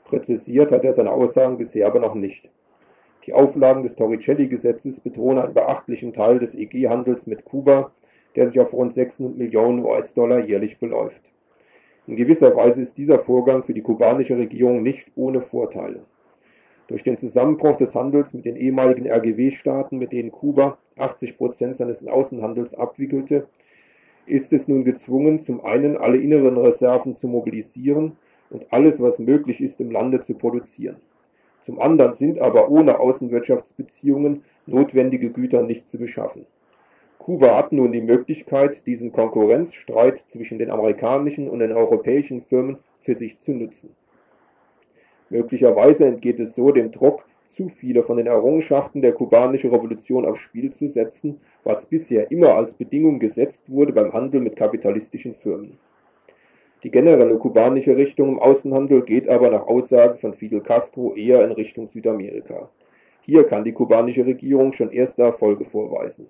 [0.05, 2.51] Präzisiert hat er seine Aussagen bisher aber noch nicht.
[3.25, 7.91] Die Auflagen des Torricelli-Gesetzes bedrohen einen beachtlichen Teil des EG-Handels mit Kuba,
[8.35, 11.31] der sich auf rund 600 Millionen US-Dollar jährlich beläuft.
[12.07, 16.01] In gewisser Weise ist dieser Vorgang für die kubanische Regierung nicht ohne Vorteile.
[16.87, 22.05] Durch den Zusammenbruch des Handels mit den ehemaligen RGW-Staaten, mit denen Kuba 80 Prozent seines
[22.05, 23.47] Außenhandels abwickelte,
[24.25, 28.13] ist es nun gezwungen, zum einen alle inneren Reserven zu mobilisieren
[28.49, 30.97] und alles, was möglich ist, im Lande zu produzieren.
[31.61, 36.45] Zum anderen sind aber ohne Außenwirtschaftsbeziehungen notwendige Güter nicht zu beschaffen.
[37.17, 43.15] Kuba hat nun die Möglichkeit, diesen Konkurrenzstreit zwischen den amerikanischen und den europäischen Firmen für
[43.17, 43.95] sich zu nutzen.
[45.31, 50.39] Möglicherweise entgeht es so dem Druck, zu viele von den Errungenschaften der kubanischen Revolution aufs
[50.39, 55.77] Spiel zu setzen, was bisher immer als Bedingung gesetzt wurde beim Handel mit kapitalistischen Firmen.
[56.83, 61.51] Die generelle kubanische Richtung im Außenhandel geht aber nach Aussagen von Fidel Castro eher in
[61.51, 62.69] Richtung Südamerika.
[63.21, 66.27] Hier kann die kubanische Regierung schon erste Erfolge vorweisen.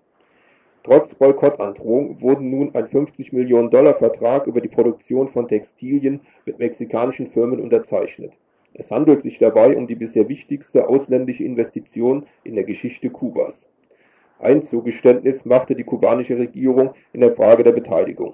[0.83, 8.37] Trotz Boykottandrohung wurden nun ein 50-Millionen-Dollar-Vertrag über die Produktion von Textilien mit mexikanischen Firmen unterzeichnet.
[8.77, 13.69] Es handelt sich dabei um die bisher wichtigste ausländische Investition in der Geschichte Kubas.
[14.37, 18.33] Ein Zugeständnis machte die kubanische Regierung in der Frage der Beteiligung.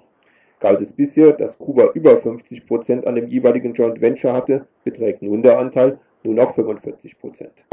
[0.59, 5.21] Galt es bisher, dass Kuba über 50 Prozent an dem jeweiligen Joint Venture hatte, beträgt
[5.21, 7.63] nun der Anteil nur noch 45 Prozent.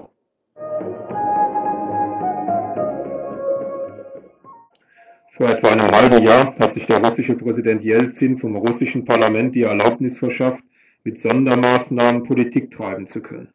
[5.33, 9.63] Vor etwa einem halben Jahr hat sich der russische Präsident Jelzin vom russischen Parlament die
[9.63, 10.63] Erlaubnis verschafft,
[11.09, 13.49] mit Sondermaßnahmen Politik treiben zu können.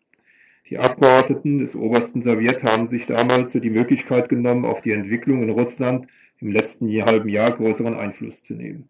[0.72, 5.44] Die Abgeordneten des obersten Sowjet haben sich damals so die Möglichkeit genommen, auf die Entwicklung
[5.44, 6.08] in Russland
[6.40, 8.90] im letzten halben Jahr größeren Einfluss zu nehmen.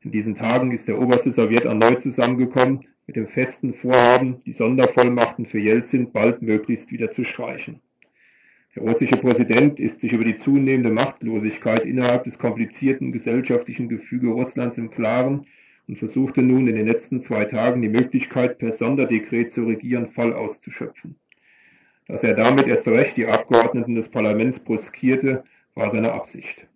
[0.00, 5.46] In diesen Tagen ist der oberste Sowjet erneut zusammengekommen mit dem festen Vorhaben, die Sondervollmachten
[5.46, 7.80] für Jelzin baldmöglichst wieder zu streichen.
[8.76, 14.78] Der russische Präsident ist sich über die zunehmende Machtlosigkeit innerhalb des komplizierten gesellschaftlichen Gefüge Russlands
[14.78, 15.46] im Klaren
[15.88, 20.34] und versuchte nun in den letzten zwei Tagen die Möglichkeit, per Sonderdekret zu regieren, voll
[20.34, 21.16] auszuschöpfen.
[22.06, 26.68] Dass er damit erst recht die Abgeordneten des Parlaments bruskierte, war seine Absicht.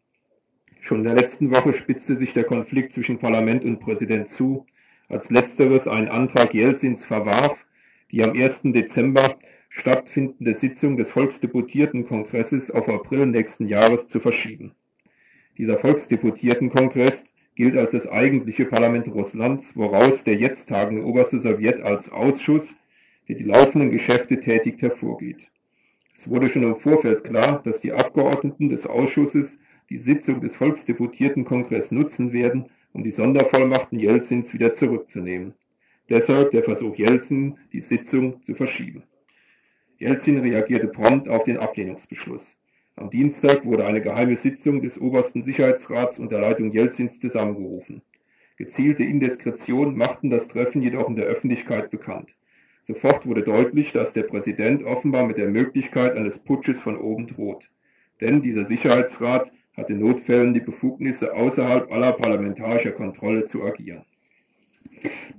[0.80, 4.66] Schon in der letzten Woche spitzte sich der Konflikt zwischen Parlament und Präsident zu,
[5.08, 7.66] als letzteres einen Antrag Jelzins verwarf,
[8.10, 8.62] die am 1.
[8.64, 9.36] Dezember
[9.68, 14.74] stattfindende Sitzung des Volksdeputiertenkongresses auf April nächsten Jahres zu verschieben.
[15.56, 22.10] Dieser Volksdeputiertenkongress gilt als das eigentliche Parlament Russlands, woraus der jetzt tagende Oberste Sowjet als
[22.10, 22.76] Ausschuss,
[23.28, 25.50] der die laufenden Geschäfte tätigt, hervorgeht.
[26.14, 29.58] Es wurde schon im Vorfeld klar, dass die Abgeordneten des Ausschusses
[29.90, 35.54] die Sitzung des Volksdeputiertenkongresses nutzen werden, um die Sondervollmachten Jelzins wieder zurückzunehmen.
[36.08, 39.02] Deshalb der Versuch Jelzin, die Sitzung zu verschieben.
[39.98, 42.56] Jelzin reagierte prompt auf den Ablehnungsbeschluss.
[42.94, 48.02] Am Dienstag wurde eine geheime Sitzung des Obersten Sicherheitsrats unter Leitung Jelzins zusammengerufen.
[48.58, 52.36] Gezielte Indiskretionen machten das Treffen jedoch in der Öffentlichkeit bekannt.
[52.82, 57.70] Sofort wurde deutlich, dass der Präsident offenbar mit der Möglichkeit eines Putsches von oben droht.
[58.20, 64.04] Denn dieser Sicherheitsrat hat in Notfällen die Befugnisse, außerhalb aller parlamentarischer Kontrolle zu agieren.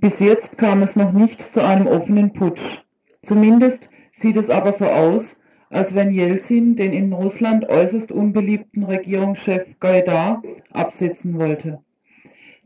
[0.00, 2.82] Bis jetzt kam es noch nicht zu einem offenen Putsch.
[3.22, 5.36] Zumindest sieht es aber so aus,
[5.70, 11.80] als wenn Jelzin den in Russland äußerst unbeliebten Regierungschef Gaidar absetzen wollte.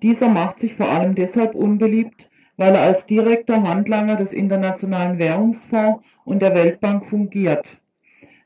[0.02, 6.04] Dieser macht sich vor allem deshalb unbeliebt, weil er als direkter Handlanger des Internationalen Währungsfonds
[6.24, 7.80] und der Weltbank fungiert.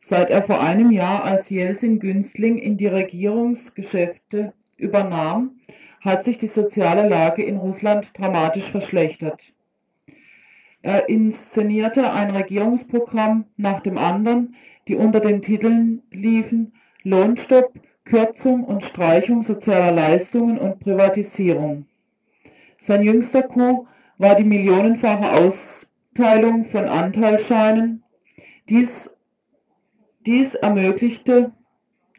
[0.00, 5.60] Seit er vor einem Jahr als Jelzin-Günstling in die Regierungsgeschäfte übernahm,
[6.00, 9.54] hat sich die soziale Lage in Russland dramatisch verschlechtert.
[10.82, 14.56] Er inszenierte ein Regierungsprogramm nach dem anderen,
[14.88, 16.72] die unter den Titeln liefen
[17.04, 17.72] Lohnstopp,
[18.04, 21.86] Kürzung und Streichung sozialer Leistungen und Privatisierung.
[22.78, 23.86] Sein jüngster Coup
[24.18, 28.02] war die millionenfache Austeilung von Anteilsscheinen.
[28.68, 29.14] Dies,
[30.26, 31.52] dies ermöglichte,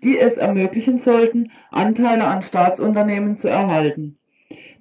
[0.03, 4.17] die es ermöglichen sollten, Anteile an Staatsunternehmen zu erhalten.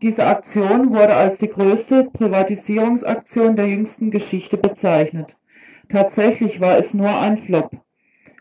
[0.03, 5.37] Diese Aktion wurde als die größte Privatisierungsaktion der jüngsten Geschichte bezeichnet.
[5.89, 7.71] Tatsächlich war es nur ein Flop.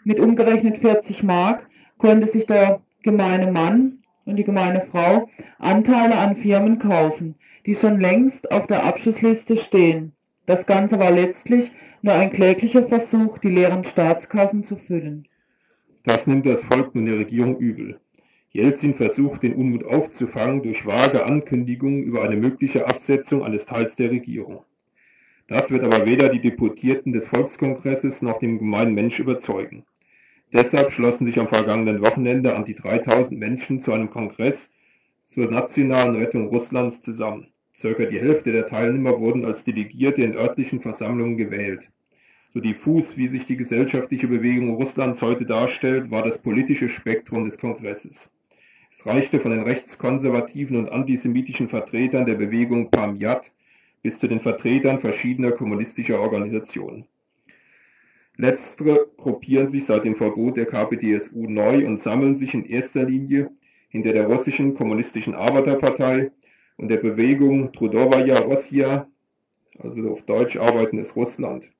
[0.03, 1.69] Mit umgerechnet 40 Mark
[1.99, 7.35] konnte sich der gemeine Mann und die gemeine Frau Anteile an Firmen kaufen,
[7.67, 10.13] die schon längst auf der Abschussliste stehen.
[10.47, 11.71] Das Ganze war letztlich
[12.01, 15.27] nur ein kläglicher Versuch, die leeren Staatskassen zu füllen.
[16.05, 17.99] Das nimmt das Volk nun der Regierung übel.
[18.53, 24.11] Jelzin versucht, den Unmut aufzufangen durch vage Ankündigungen über eine mögliche Absetzung eines Teils der
[24.11, 24.65] Regierung.
[25.47, 29.85] Das wird aber weder die Deputierten des Volkskongresses noch den gemeinen Mensch überzeugen.
[30.51, 34.69] Deshalb schlossen sich am vergangenen Wochenende an die 3000 Menschen zu einem Kongress
[35.23, 37.47] zur nationalen Rettung Russlands zusammen.
[37.73, 41.89] Circa die Hälfte der Teilnehmer wurden als Delegierte in örtlichen Versammlungen gewählt.
[42.53, 47.57] So diffus, wie sich die gesellschaftliche Bewegung Russlands heute darstellt, war das politische Spektrum des
[47.57, 48.29] Kongresses.
[48.91, 53.53] Es reichte von den rechtskonservativen und antisemitischen Vertretern der Bewegung Pamjat
[54.03, 57.05] bis zu den Vertretern verschiedener kommunistischer Organisationen.
[58.35, 63.51] Letztere gruppieren sich seit dem Verbot der KPDSU neu und sammeln sich in erster Linie
[63.87, 66.31] hinter der russischen kommunistischen Arbeiterpartei
[66.75, 69.07] und der Bewegung Trudovaya Rossia,
[69.79, 71.71] also auf Deutsch arbeitendes Russland.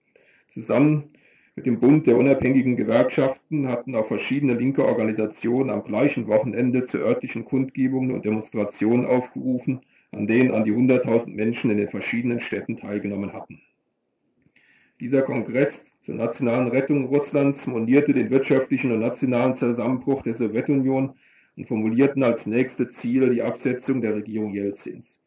[0.48, 1.10] Zusammen
[1.56, 7.00] mit dem Bund der unabhängigen Gewerkschaften hatten auch verschiedene linke Organisationen am gleichen Wochenende zu
[7.00, 12.78] örtlichen Kundgebungen und Demonstrationen aufgerufen, an denen an die 100.000 Menschen in den verschiedenen Städten
[12.78, 13.62] teilgenommen hatten.
[15.02, 21.16] Dieser Kongress zur nationalen Rettung Russlands monierte den wirtschaftlichen und nationalen Zusammenbruch der Sowjetunion
[21.58, 25.22] und formulierten als nächste Ziele die Absetzung der Regierung Jelzins.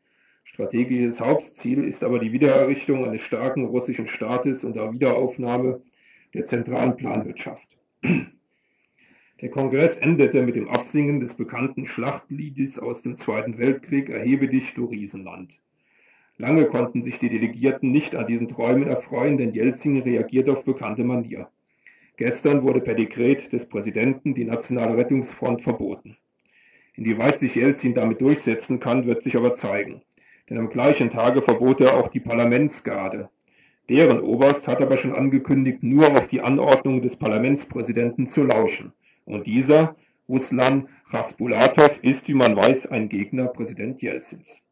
[0.44, 5.82] Strategisches Hauptziel ist aber die Wiedererrichtung eines starken russischen Staates und der Wiederaufnahme
[6.34, 7.78] der zentralen Planwirtschaft.
[9.40, 14.74] Der Kongress endete mit dem Absingen des bekannten Schlachtliedes aus dem Zweiten Weltkrieg Erhebe dich,
[14.74, 15.60] du Riesenland.
[16.36, 21.04] Lange konnten sich die Delegierten nicht an diesen Träumen erfreuen, denn Jelzin reagiert auf bekannte
[21.04, 21.48] Manier.
[22.16, 26.16] Gestern wurde per Dekret des Präsidenten die Nationale Rettungsfront verboten.
[26.94, 30.02] Inwieweit sich Jelzin damit durchsetzen kann, wird sich aber zeigen.
[30.48, 33.30] Denn am gleichen Tage verbot er auch die Parlamentsgarde.
[33.90, 38.94] Deren Oberst hat aber schon angekündigt, nur auf die Anordnung des Parlamentspräsidenten zu lauschen.
[39.26, 39.94] Und dieser,
[40.26, 44.62] Ruslan Raspulatov, ist, wie man weiß, ein Gegner Präsident Jelzins.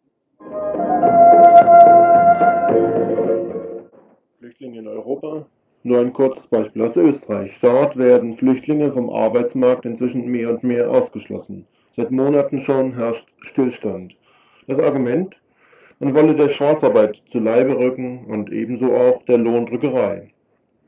[4.39, 5.47] Flüchtlinge in Europa.
[5.83, 7.59] Nur ein kurzes Beispiel aus Österreich.
[7.61, 11.67] Dort werden Flüchtlinge vom Arbeitsmarkt inzwischen mehr und mehr ausgeschlossen.
[11.95, 14.17] Seit Monaten schon herrscht Stillstand.
[14.69, 15.37] Das Argument,
[16.03, 20.31] man wolle der Schwarzarbeit zu Leibe rücken und ebenso auch der Lohndrückerei.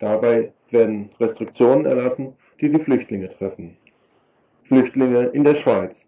[0.00, 3.76] Dabei werden Restriktionen erlassen, die die Flüchtlinge treffen.
[4.64, 6.04] Flüchtlinge in der Schweiz.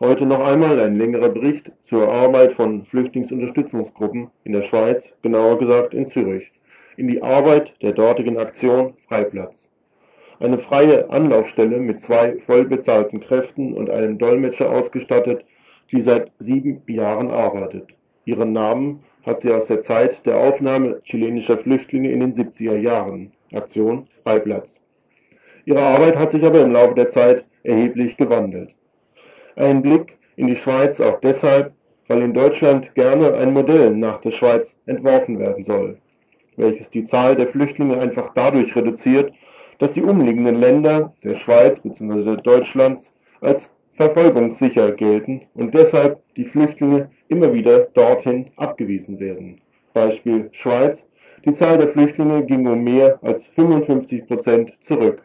[0.00, 5.92] Heute noch einmal ein längerer Bericht zur Arbeit von Flüchtlingsunterstützungsgruppen in der Schweiz, genauer gesagt
[5.92, 6.50] in Zürich,
[6.96, 9.68] in die Arbeit der dortigen Aktion Freiplatz.
[10.40, 15.44] Eine freie Anlaufstelle mit zwei vollbezahlten Kräften und einem Dolmetscher ausgestattet,
[15.92, 17.94] die seit sieben Jahren arbeitet.
[18.26, 23.30] Ihren Namen hat sie aus der Zeit der Aufnahme chilenischer Flüchtlinge in den 70er Jahren
[23.54, 24.80] (Aktion Freiplatz).
[25.64, 28.74] Ihre Arbeit hat sich aber im Laufe der Zeit erheblich gewandelt.
[29.54, 31.72] Ein Blick in die Schweiz auch deshalb,
[32.08, 35.98] weil in Deutschland gerne ein Modell nach der Schweiz entworfen werden soll,
[36.56, 39.32] welches die Zahl der Flüchtlinge einfach dadurch reduziert,
[39.78, 42.38] dass die umliegenden Länder der Schweiz bzw.
[42.42, 49.60] Deutschlands als verfolgungssicher gelten und deshalb die Flüchtlinge immer wieder dorthin abgewiesen werden.
[49.94, 51.06] Beispiel Schweiz:
[51.44, 55.22] Die Zahl der Flüchtlinge ging um mehr als 55 Prozent zurück.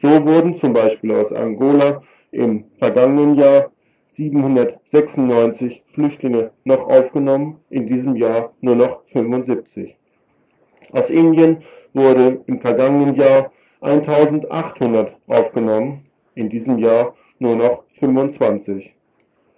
[0.00, 3.70] So wurden zum Beispiel aus Angola im vergangenen Jahr
[4.08, 9.96] 796 Flüchtlinge noch aufgenommen, in diesem Jahr nur noch 75.
[10.92, 11.58] Aus Indien
[11.92, 18.94] wurde im vergangenen Jahr 1800 aufgenommen, in diesem Jahr nur noch 25.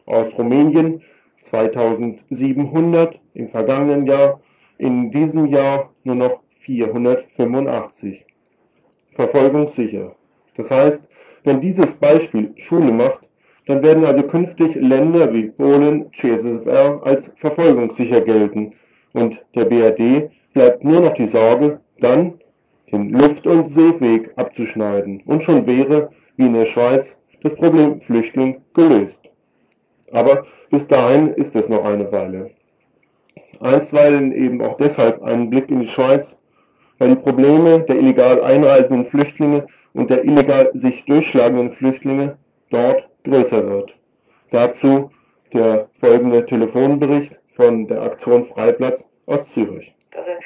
[0.06, 1.02] Aus Rumänien
[1.42, 4.40] 2700 im vergangenen Jahr,
[4.78, 8.24] in diesem Jahr nur noch 485.
[9.12, 10.14] Verfolgungssicher.
[10.56, 11.02] Das heißt,
[11.44, 13.20] wenn dieses Beispiel Schule macht,
[13.66, 18.74] dann werden also künftig Länder wie Polen, CSSR als verfolgungssicher gelten
[19.12, 22.40] und der BRD bleibt nur noch die Sorge, dann
[22.90, 28.62] den Luft- und Seeweg abzuschneiden und schon wäre, wie in der Schweiz, das Problem Flüchtling
[28.74, 29.18] gelöst.
[30.12, 32.50] Aber bis dahin ist es noch eine Weile.
[33.60, 36.36] Einstweilen eben auch deshalb einen Blick in die Schweiz,
[36.98, 42.38] weil die Probleme der illegal einreisenden Flüchtlinge und der illegal sich durchschlagenden Flüchtlinge
[42.70, 43.96] dort größer wird.
[44.50, 45.10] Dazu
[45.52, 49.94] der folgende Telefonbericht von der Aktion Freiplatz aus Zürich.
[50.14, 50.44] Also das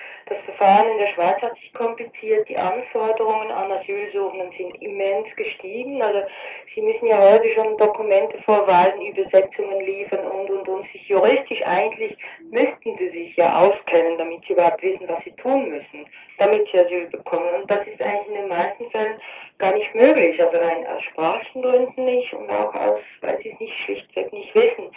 [0.65, 2.49] Verfahren in der Schweiz hat sich kompliziert.
[2.49, 6.01] Die Anforderungen an Asylsuchenden sind immens gestiegen.
[6.01, 6.21] Also
[6.75, 10.91] sie müssen ja heute schon Dokumente vorweisen, Übersetzungen liefern und und und.
[10.91, 12.17] Sich juristisch eigentlich
[12.51, 16.07] müssten sie sich ja auskennen, damit sie überhaupt wissen, was sie tun müssen,
[16.39, 17.61] damit sie Asyl bekommen.
[17.61, 19.21] Und das ist eigentlich in den meisten Fällen
[19.59, 20.43] gar nicht möglich.
[20.43, 24.55] Also rein aus sprachlichen Gründen nicht und auch aus, weil sie es nicht schlichtweg nicht
[24.55, 24.91] wissen.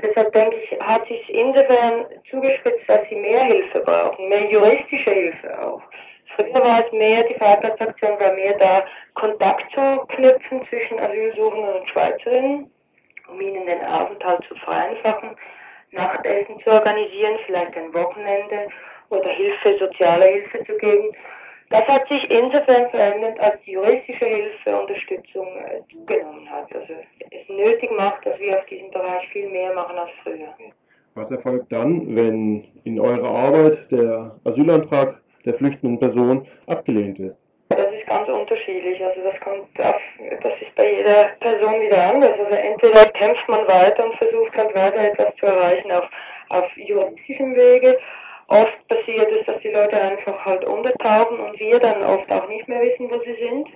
[0.00, 5.60] Deshalb denke ich, hat sich insofern zugespitzt, dass sie mehr Hilfe brauchen, mehr juristische Hilfe
[5.60, 5.82] auch.
[6.36, 8.84] Früher war es mehr, die Vatertaktion war mehr da,
[9.14, 12.70] Kontakt zu knüpfen zwischen Asylsuchenden und Schweizerinnen,
[13.28, 15.36] um ihnen den Aufenthalt zu vereinfachen,
[15.90, 18.68] Nachtessen zu organisieren, vielleicht ein Wochenende
[19.08, 21.10] oder Hilfe, soziale Hilfe zu geben.
[21.70, 26.74] Das hat sich insofern verändert, als die juristische Hilfe Unterstützung äh, zugenommen hat.
[26.74, 26.94] Also
[27.30, 30.54] es nötig macht, dass wir auf diesem Bereich viel mehr machen als früher.
[31.14, 37.38] Was erfolgt dann, wenn in eurer Arbeit der Asylantrag der flüchtenden Person abgelehnt ist?
[37.68, 39.04] Das ist ganz unterschiedlich.
[39.04, 40.00] Also das kommt auf,
[40.42, 42.32] das ist bei jeder Person wieder anders.
[42.32, 46.08] Also entweder kämpft man weiter und versucht halt weiter etwas zu erreichen auf,
[46.48, 47.98] auf juristischem Wege
[48.48, 52.66] Oft passiert es, dass die Leute einfach halt untertauchen und wir dann oft auch nicht
[52.66, 53.68] mehr wissen, wo sie sind.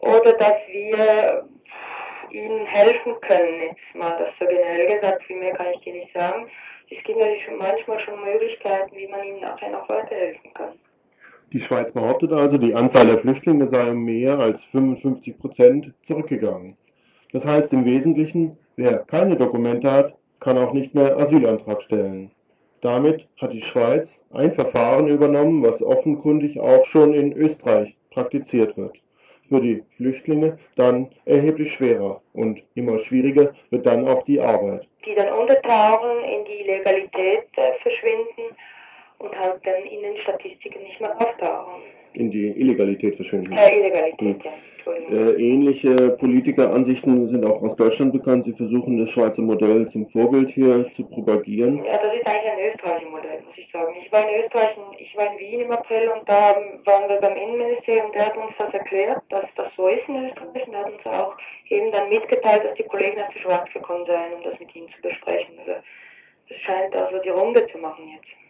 [0.00, 1.46] Oder dass wir
[2.30, 3.62] ihnen helfen können.
[3.62, 6.48] Jetzt mal das so generell gesagt, viel mehr kann ich dir nicht sagen.
[6.90, 10.72] Es gibt natürlich manchmal schon Möglichkeiten, wie man ihnen nachher noch weiterhelfen kann.
[11.52, 16.76] Die Schweiz behauptet also, die Anzahl der Flüchtlinge sei um mehr als 55 Prozent zurückgegangen.
[17.32, 22.30] Das heißt im Wesentlichen, wer keine Dokumente hat, kann auch nicht mehr Asylantrag stellen.
[22.80, 29.00] Damit hat die Schweiz ein Verfahren übernommen, was offenkundig auch schon in Österreich praktiziert wird.
[29.48, 34.88] Für die Flüchtlinge dann erheblich schwerer und immer schwieriger wird dann auch die Arbeit.
[35.04, 38.56] Die dann untertauchen, in die Legalität äh, verschwinden
[39.18, 41.82] und halt dann in den Statistiken nicht mehr auftauchen.
[42.16, 43.52] In die Illegalität verschwinden.
[43.52, 44.52] Äh, Illegalität, ja.
[45.10, 48.44] Äh, ähnliche Politikeransichten sind auch aus Deutschland bekannt.
[48.44, 51.84] Sie versuchen das Schweizer Modell zum Vorbild hier zu propagieren.
[51.84, 53.94] Ja, das ist eigentlich ein österreichisches Modell, muss ich sagen.
[54.00, 57.36] Ich war in Österreich, ich war in Wien im April und da waren wir beim
[57.36, 61.06] Innenministerium, der hat uns das erklärt, dass das so ist in Österreich und hat uns
[61.06, 61.36] auch
[61.68, 64.88] eben dann mitgeteilt, dass die Kollegen aus der Schweiz gekommen seien, um das mit ihnen
[64.88, 65.58] zu besprechen.
[65.58, 65.72] Also
[66.48, 68.45] es scheint also die Runde zu machen jetzt.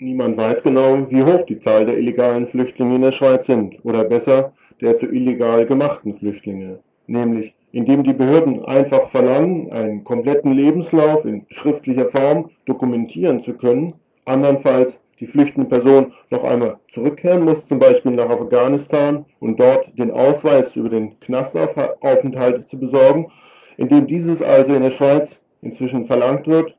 [0.00, 4.02] Niemand weiß genau, wie hoch die Zahl der illegalen Flüchtlinge in der Schweiz sind, oder
[4.02, 11.24] besser, der zu illegal gemachten Flüchtlinge, nämlich indem die Behörden einfach verlangen, einen kompletten Lebenslauf
[11.24, 17.78] in schriftlicher Form dokumentieren zu können, andernfalls die flüchtende Person noch einmal zurückkehren muss, zum
[17.78, 23.30] Beispiel nach Afghanistan, und dort den Ausweis über den Knastaufenthalt zu besorgen,
[23.76, 26.76] indem dieses also in der Schweiz inzwischen verlangt wird,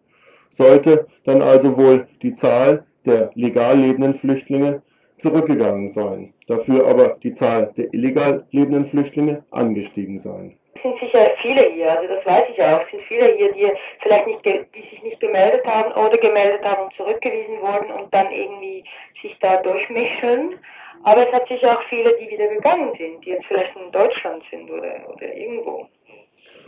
[0.49, 4.81] sollte dann also wohl die Zahl der legal lebenden Flüchtlinge
[5.21, 10.57] zurückgegangen sein, dafür aber die Zahl der illegal lebenden Flüchtlinge angestiegen sein.
[10.75, 13.71] Es sind sicher viele hier, also das weiß ich auch, es sind viele hier, die
[14.01, 18.31] vielleicht nicht, die sich nicht gemeldet haben oder gemeldet haben und zurückgewiesen wurden und dann
[18.31, 18.83] irgendwie
[19.21, 20.59] sich da durchmischen.
[21.03, 24.43] Aber es hat sicher auch viele, die wieder gegangen sind, die jetzt vielleicht in Deutschland
[24.51, 25.87] sind oder, oder irgendwo.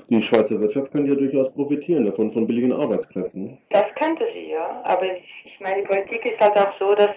[0.10, 3.58] Die Schweizer Wirtschaft könnte ja durchaus profitieren davon, von billigen Arbeitskräften.
[3.70, 4.82] Das könnte sie, ja.
[4.84, 7.12] Aber ich meine, die Politik ist halt auch so, dass,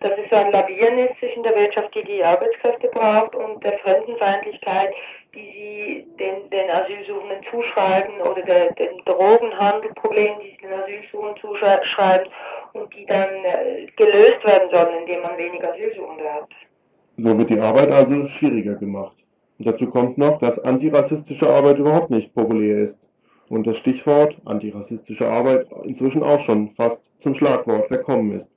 [0.00, 3.78] dass es so ein Lavieren ist zwischen der Wirtschaft, die die Arbeitskräfte braucht, und der
[3.78, 4.92] Fremdenfeindlichkeit,
[5.34, 12.28] die sie den, den Asylsuchenden zuschreiben, oder der, den Drogenhandelproblemen, die sie den Asylsuchenden zuschreiben,
[12.74, 16.48] und die dann äh, gelöst werden sollen, indem man weniger Asylsuchende hat.
[17.16, 19.16] So wird die Arbeit also schwieriger gemacht.
[19.58, 22.96] Und dazu kommt noch, dass antirassistische Arbeit überhaupt nicht populär ist
[23.48, 28.48] und das Stichwort antirassistische Arbeit inzwischen auch schon fast zum Schlagwort verkommen ist.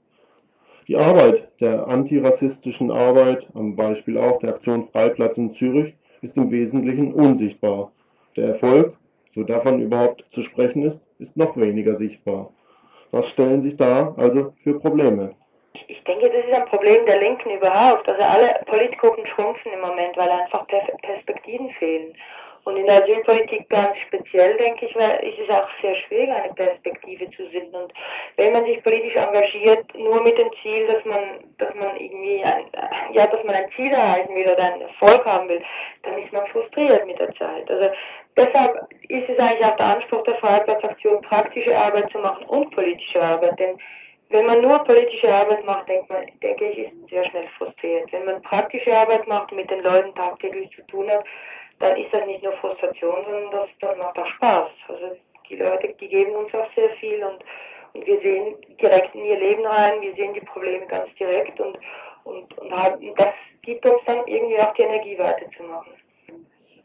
[0.88, 6.50] Die Arbeit der antirassistischen Arbeit, am Beispiel auch der Aktion Freiplatz in Zürich, ist im
[6.50, 7.92] Wesentlichen unsichtbar.
[8.36, 8.98] Der Erfolg,
[9.30, 12.52] so davon überhaupt zu sprechen ist, ist noch weniger sichtbar.
[13.12, 15.36] Was stellen sich da also für Probleme?
[15.88, 18.08] Ich denke, das ist ein Problem der Linken überhaupt.
[18.08, 22.14] Also alle Politgruppen schrumpfen im Moment, weil einfach Perspektiven fehlen.
[22.68, 27.32] Und in der Asylpolitik ganz speziell, denke ich, ist es auch sehr schwer, eine Perspektive
[27.32, 27.74] zu finden.
[27.74, 27.94] Und
[28.36, 32.66] wenn man sich politisch engagiert, nur mit dem Ziel, dass man, dass man irgendwie ein,
[33.14, 35.64] ja, dass man ein Ziel erreichen will oder einen Erfolg haben will,
[36.04, 37.72] dann ist man frustriert mit der Zeit.
[37.72, 37.90] Also
[38.36, 43.22] deshalb ist es eigentlich auch der Anspruch der Freiheitsaktion, praktische Arbeit zu machen und politische
[43.22, 43.58] Arbeit.
[43.60, 43.80] Denn
[44.30, 48.12] wenn man nur politische Arbeit macht, denkt man, denke ich, ist sehr schnell frustriert.
[48.12, 51.24] Wenn man praktische Arbeit macht, mit den Leuten tagtäglich zu tun hat,
[51.80, 54.70] dann ist das nicht nur Frustration, sondern das, das macht auch Spaß.
[54.90, 55.18] Also
[55.50, 57.44] die Leute, die geben uns auch sehr viel und,
[57.94, 61.78] und wir sehen direkt in ihr Leben rein, wir sehen die Probleme ganz direkt und,
[62.26, 62.72] und, und
[63.18, 65.94] das gibt uns dann irgendwie auch die Energie weiterzumachen.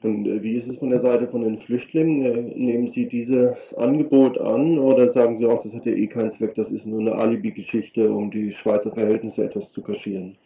[0.02, 2.24] Und äh, wie ist es von der Seite von den Flüchtlingen?
[2.24, 6.32] Äh, nehmen Sie dieses Angebot an oder sagen Sie auch, das hat ja eh keinen
[6.32, 10.36] Zweck, das ist nur eine Alibi-Geschichte, um die Schweizer Verhältnisse etwas zu kaschieren?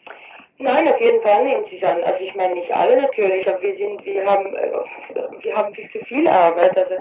[0.58, 2.02] Nein, auf jeden Fall nehmen sie es an.
[2.02, 4.72] Also ich meine nicht alle natürlich, aber wir sind, wir haben, äh,
[5.42, 6.76] wir haben viel zu viel Arbeit.
[6.76, 6.94] Also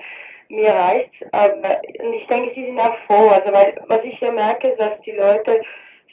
[0.50, 3.30] mir reicht's, aber und ich denke, sie sind auch froh.
[3.30, 5.62] Also weil was ich ja merke, ist, dass die Leute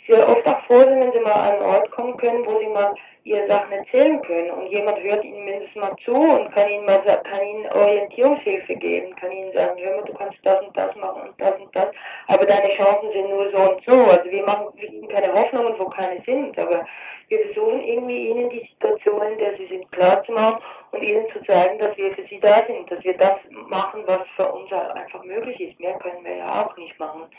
[0.09, 1.91] sehr oft auch froh sind, wenn sie mal an einen Ort
[2.23, 2.95] können, wo sie mal
[3.25, 7.01] ihre Sachen erzählen können und jemand hört ihnen mindestens mal zu und kann ihnen mal
[7.01, 11.23] kann ihnen Orientierungshilfe geben, kann ihnen sagen, hör mal, du kannst das und das machen
[11.29, 11.89] und das und das,
[12.29, 14.11] aber deine Chancen sind nur so und so.
[14.11, 16.87] Also wir machen wir keine Hoffnungen, wo keine sind, aber
[17.29, 21.25] wir versuchen irgendwie ihnen die Situation, in der sie sind, klar zu machen und ihnen
[21.33, 24.71] zu zeigen, dass wir für sie da sind, dass wir das machen, was für uns
[24.73, 25.81] einfach möglich ist.
[25.81, 27.31] Mehr können wir ja auch nicht machen.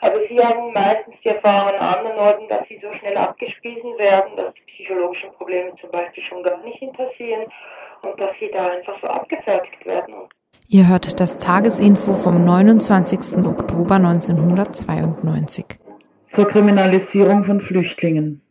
[0.00, 4.36] Aber sie haben meistens die Erfahrung an anderen Orten, dass sie so schnell abgespiesen werden,
[4.36, 7.46] dass die psychologischen Probleme zum Beispiel schon gar nicht interessieren
[8.02, 10.14] und dass sie da einfach so abgefertigt werden.
[10.68, 13.44] Ihr hört das Tagesinfo vom 29.
[13.46, 15.64] Oktober 1992.
[16.30, 18.42] Zur Kriminalisierung von Flüchtlingen.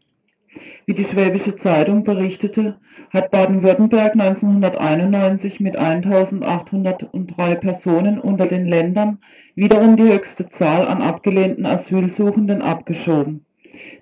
[0.88, 2.78] Wie die Schwäbische Zeitung berichtete,
[3.10, 9.18] hat Baden-Württemberg 1991 mit 1803 Personen unter den Ländern
[9.56, 13.46] wiederum die höchste Zahl an abgelehnten Asylsuchenden abgeschoben.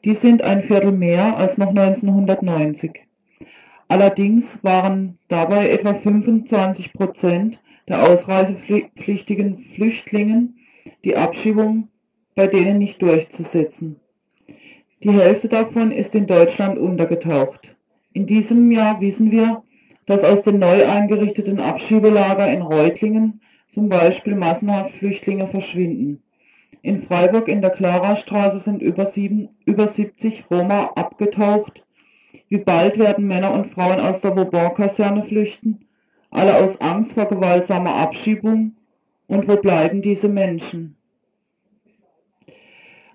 [0.03, 3.07] Dies sind ein Viertel mehr als noch 1990.
[3.87, 10.57] Allerdings waren dabei etwa 25 Prozent der ausreisepflichtigen Flüchtlingen
[11.05, 11.87] die Abschiebung
[12.35, 14.01] bei denen nicht durchzusetzen.
[15.03, 17.75] Die Hälfte davon ist in Deutschland untergetaucht.
[18.13, 19.61] In diesem Jahr wissen wir,
[20.05, 26.23] dass aus den neu eingerichteten Abschiebelager in Reutlingen zum Beispiel massenhaft Flüchtlinge verschwinden.
[26.81, 31.83] In Freiburg in der Klarastraße sind über, sieben, über 70 Roma abgetaucht.
[32.47, 35.85] Wie bald werden Männer und Frauen aus der Vauban-Kaserne flüchten?
[36.31, 38.77] Alle aus Angst vor gewaltsamer Abschiebung?
[39.27, 40.95] Und wo bleiben diese Menschen?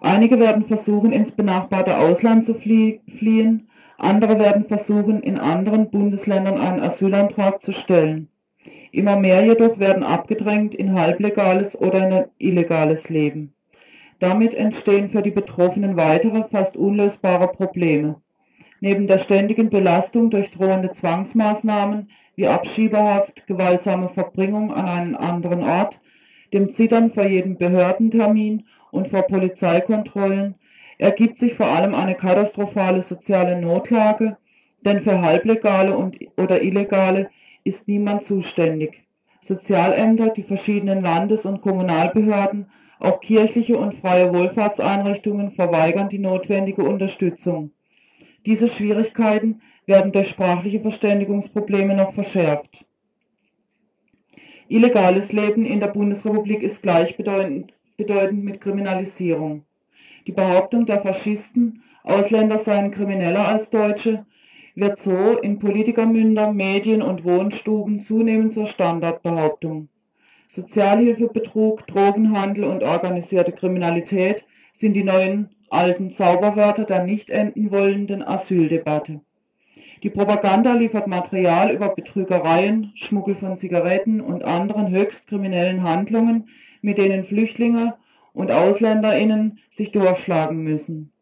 [0.00, 6.80] Einige werden versuchen, ins benachbarte Ausland zu fliehen, andere werden versuchen, in anderen Bundesländern einen
[6.80, 8.28] Asylantrag zu stellen.
[8.92, 13.52] Immer mehr jedoch werden abgedrängt in halblegales oder in ein illegales Leben.
[14.20, 18.20] Damit entstehen für die Betroffenen weitere, fast unlösbare Probleme.
[18.80, 26.00] Neben der ständigen Belastung durch drohende Zwangsmaßnahmen wie Abschiebehaft, gewaltsame Verbringung an einen anderen Ort,
[26.52, 30.54] dem Zittern vor jedem Behördentermin und vor Polizeikontrollen
[30.98, 34.36] ergibt sich vor allem eine katastrophale soziale Notlage,
[34.84, 37.30] denn für Halblegale und, oder Illegale
[37.64, 39.04] ist niemand zuständig.
[39.40, 47.70] Sozialämter, die verschiedenen Landes- und Kommunalbehörden, auch kirchliche und freie Wohlfahrtseinrichtungen verweigern die notwendige Unterstützung.
[48.44, 52.84] Diese Schwierigkeiten werden durch sprachliche Verständigungsprobleme noch verschärft.
[54.68, 59.64] Illegales Leben in der Bundesrepublik ist gleichbedeutend bedeutend mit Kriminalisierung.
[60.28, 64.24] Die Behauptung der Faschisten, Ausländer seien krimineller als Deutsche,
[64.76, 69.88] wird so in Politikermünder, Medien und Wohnstuben zunehmend zur Standardbehauptung.
[70.46, 79.20] Sozialhilfebetrug, Drogenhandel und organisierte Kriminalität sind die neuen alten Zauberwörter der nicht enden wollenden Asyldebatte.
[80.04, 86.48] Die Propaganda liefert Material über Betrügereien, Schmuggel von Zigaretten und anderen höchst kriminellen Handlungen
[86.82, 87.94] mit denen Flüchtlinge
[88.32, 91.12] und AusländerInnen sich durchschlagen müssen.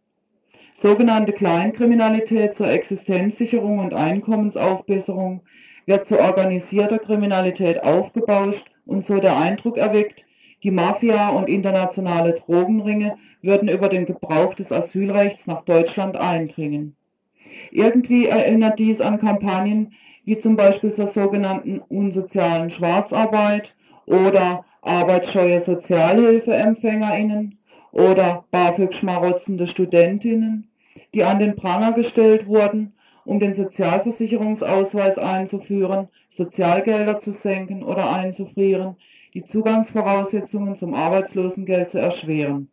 [0.74, 5.40] Sogenannte Kleinkriminalität zur Existenzsicherung und Einkommensaufbesserung
[5.86, 10.26] wird zu organisierter Kriminalität aufgebauscht und so der Eindruck erweckt,
[10.62, 16.94] die Mafia und internationale Drogenringe würden über den Gebrauch des Asylrechts nach Deutschland eindringen.
[17.70, 19.94] Irgendwie erinnert dies an Kampagnen
[20.26, 27.58] wie zum Beispiel zur sogenannten unsozialen Schwarzarbeit oder arbeitsscheue SozialhilfeempfängerInnen
[27.92, 30.68] oder BAföG-schmarotzende Studentinnen,
[31.14, 32.92] die an den Pranger gestellt wurden,
[33.24, 38.96] um den Sozialversicherungsausweis einzuführen, Sozialgelder zu senken oder einzufrieren,
[39.34, 42.70] die Zugangsvoraussetzungen zum Arbeitslosengeld zu erschweren.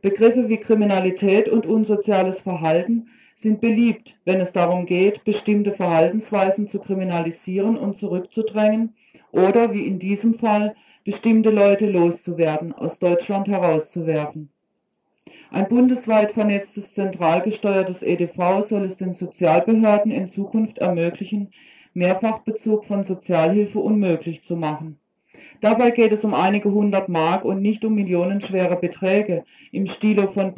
[0.00, 6.78] Begriffe wie Kriminalität und unsoziales Verhalten sind beliebt, wenn es darum geht, bestimmte Verhaltensweisen zu
[6.78, 8.94] kriminalisieren und zurückzudrängen
[9.30, 10.74] oder, wie in diesem Fall,
[11.06, 14.50] bestimmte Leute loszuwerden, aus Deutschland herauszuwerfen.
[15.52, 21.52] Ein bundesweit vernetztes zentral gesteuertes EDV soll es den Sozialbehörden in Zukunft ermöglichen,
[21.94, 24.98] Mehrfachbezug von Sozialhilfe unmöglich zu machen.
[25.60, 30.54] Dabei geht es um einige hundert Mark und nicht um millionenschwere Beträge im Stile von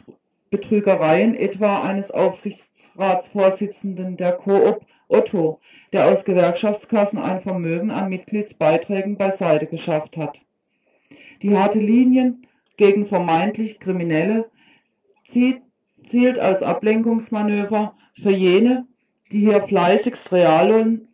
[0.49, 5.61] Betrügereien etwa eines Aufsichtsratsvorsitzenden der Coop Otto,
[5.92, 10.40] der aus Gewerkschaftskassen ein Vermögen an Mitgliedsbeiträgen beiseite geschafft hat.
[11.42, 12.46] Die harte Linien
[12.76, 14.50] gegen vermeintlich Kriminelle
[15.24, 18.86] zielt als Ablenkungsmanöver für jene,
[19.32, 21.09] die hier fleißigst Reallohn,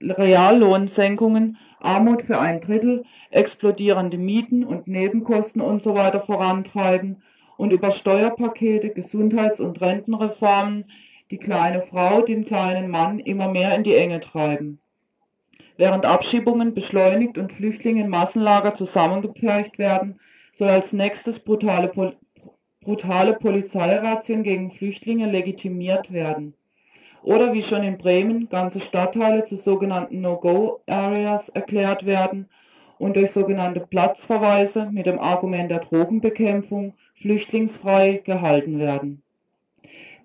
[0.00, 6.10] Reallohnsenkungen, Armut für ein Drittel, explodierende Mieten und Nebenkosten usw.
[6.12, 7.22] So vorantreiben
[7.56, 10.86] und über Steuerpakete, Gesundheits- und Rentenreformen
[11.34, 14.78] die kleine Frau, den kleinen Mann immer mehr in die Enge treiben.
[15.76, 20.20] Während Abschiebungen beschleunigt und Flüchtlinge in Massenlager zusammengepfercht werden,
[20.52, 22.14] soll als nächstes brutale, Pol
[22.80, 26.54] brutale Polizeirazzien gegen Flüchtlinge legitimiert werden.
[27.24, 32.48] Oder wie schon in Bremen ganze Stadtteile zu sogenannten No-Go-Areas erklärt werden
[32.98, 39.23] und durch sogenannte Platzverweise mit dem Argument der Drogenbekämpfung flüchtlingsfrei gehalten werden.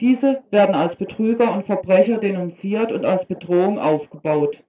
[0.01, 4.63] Diese werden als Betrüger und Verbrecher denunziert und als Bedrohung aufgebaut.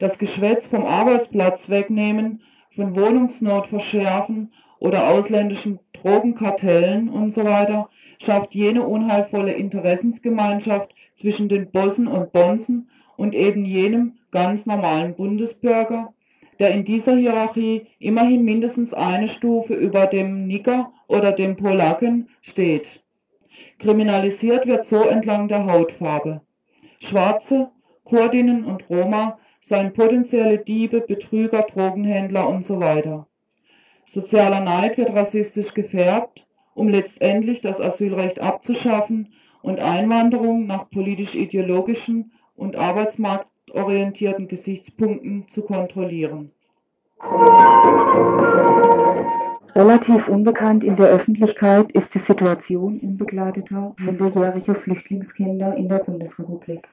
[0.00, 2.42] Das Geschwätz vom Arbeitsplatz wegnehmen,
[2.74, 7.84] von Wohnungsnot verschärfen oder ausländischen Drogenkartellen usw.
[8.18, 16.12] Schafft jene unheilvolle Interessensgemeinschaft zwischen den Bossen und Bonzen und eben jenem ganz normalen Bundesbürger,
[16.58, 23.02] der in dieser Hierarchie immerhin mindestens eine Stufe über dem Nigger oder dem Polacken steht.
[23.80, 26.42] Kriminalisiert wird so entlang der Hautfarbe.
[26.98, 27.70] Schwarze,
[28.04, 33.02] Kurdinnen und Roma seien potenzielle Diebe, Betrüger, Drogenhändler usw.
[33.02, 33.26] So
[34.06, 42.76] Sozialer Neid wird rassistisch gefärbt, um letztendlich das Asylrecht abzuschaffen und Einwanderung nach politisch-ideologischen und
[42.76, 46.52] arbeitsmarktorientierten Gesichtspunkten zu kontrollieren.
[49.74, 56.88] Relativ unbekannt in der Öffentlichkeit ist die Situation unbegleiteter minderjähriger Flüchtlingskinder in der Bundesrepublik.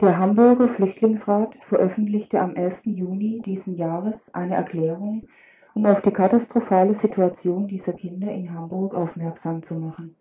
[0.00, 2.78] Der Hamburger Flüchtlingsrat veröffentlichte am 11.
[2.84, 5.26] Juni diesen Jahres eine Erklärung,
[5.74, 10.14] um auf die katastrophale Situation dieser Kinder in Hamburg aufmerksam zu machen.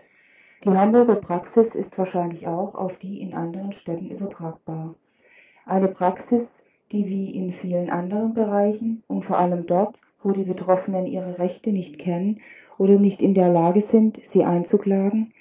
[0.64, 4.96] Die Hamburger Praxis ist wahrscheinlich auch auf die in anderen Städten übertragbar.
[5.68, 6.48] Eine Praxis,
[6.92, 11.72] die wie in vielen anderen Bereichen und vor allem dort, wo die Betroffenen ihre Rechte
[11.72, 12.40] nicht kennen
[12.78, 15.34] oder nicht in der Lage sind, sie einzuklagen,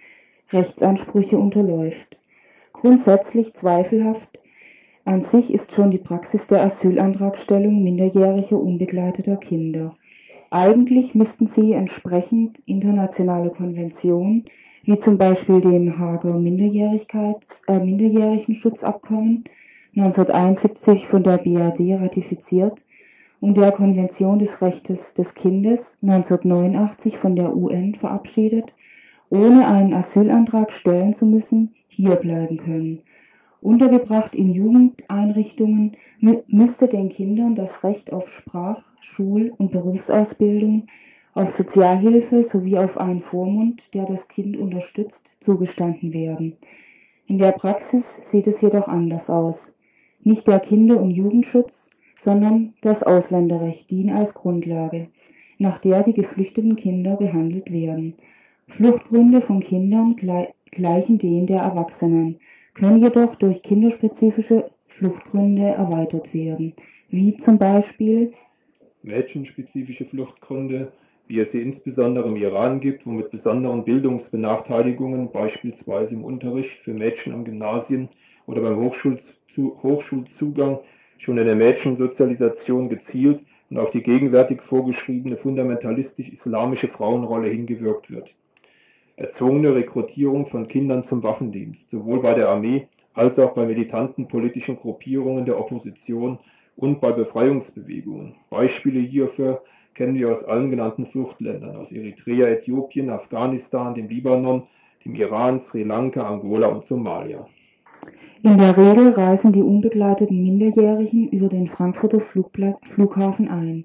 [0.51, 2.19] Rechtsansprüche unterläuft.
[2.73, 4.39] Grundsätzlich zweifelhaft
[5.05, 9.95] an sich ist schon die Praxis der Asylantragstellung minderjähriger unbegleiteter Kinder.
[10.51, 14.45] Eigentlich müssten sie entsprechend internationale Konventionen,
[14.85, 19.45] wie zum Beispiel dem Hager Minderjährigkeits, äh, Minderjährigenschutzabkommen
[19.95, 22.79] 1971 von der BRD ratifiziert
[23.43, 28.73] und der Konvention des Rechtes des Kindes 1989 von der UN verabschiedet,
[29.31, 33.01] ohne einen Asylantrag stellen zu müssen, hier bleiben können.
[33.61, 35.97] Untergebracht in Jugendeinrichtungen
[36.47, 40.87] müsste den Kindern das Recht auf Sprach-, Schul- und Berufsausbildung,
[41.35, 46.59] auf Sozialhilfe sowie auf einen Vormund, der das Kind unterstützt, zugestanden werden.
[47.27, 49.73] In der Praxis sieht es jedoch anders aus.
[50.23, 51.82] Nicht der Kinder- und Jugendschutz,
[52.23, 55.09] sondern das Ausländerrecht dient als Grundlage,
[55.59, 58.15] nach der die geflüchteten Kinder behandelt werden.
[58.69, 60.17] Fluchtgründe von Kindern
[60.71, 62.39] gleichen denen der Erwachsenen,
[62.75, 66.75] können jedoch durch kinderspezifische Fluchtgründe erweitert werden,
[67.11, 68.33] wie zum Beispiel
[69.03, 70.93] mädchenspezifische Fluchtgründe,
[71.27, 76.95] wie es sie insbesondere im Iran gibt, wo mit besonderen Bildungsbenachteiligungen, beispielsweise im Unterricht für
[76.95, 78.09] Mädchen am Gymnasien
[78.47, 80.79] oder beim Hochschulzugang
[81.23, 88.35] schon in der Mädchensozialisation gezielt und auf die gegenwärtig vorgeschriebene fundamentalistisch-islamische Frauenrolle hingewirkt wird.
[89.15, 94.77] Erzwungene Rekrutierung von Kindern zum Waffendienst, sowohl bei der Armee als auch bei militanten politischen
[94.77, 96.41] Gruppierungen der Opposition
[96.75, 98.35] und bei Befreiungsbewegungen.
[98.51, 99.63] Beispiele hierfür
[99.95, 104.65] kennen wir aus allen genannten Fluchtländern, aus Eritrea, Äthiopien, Afghanistan, dem Libanon,
[105.05, 107.47] dem Iran, Sri Lanka, Angola und Somalia.
[108.45, 113.85] In der Regel reisen die unbegleiteten Minderjährigen über den Frankfurter Flughafen ein.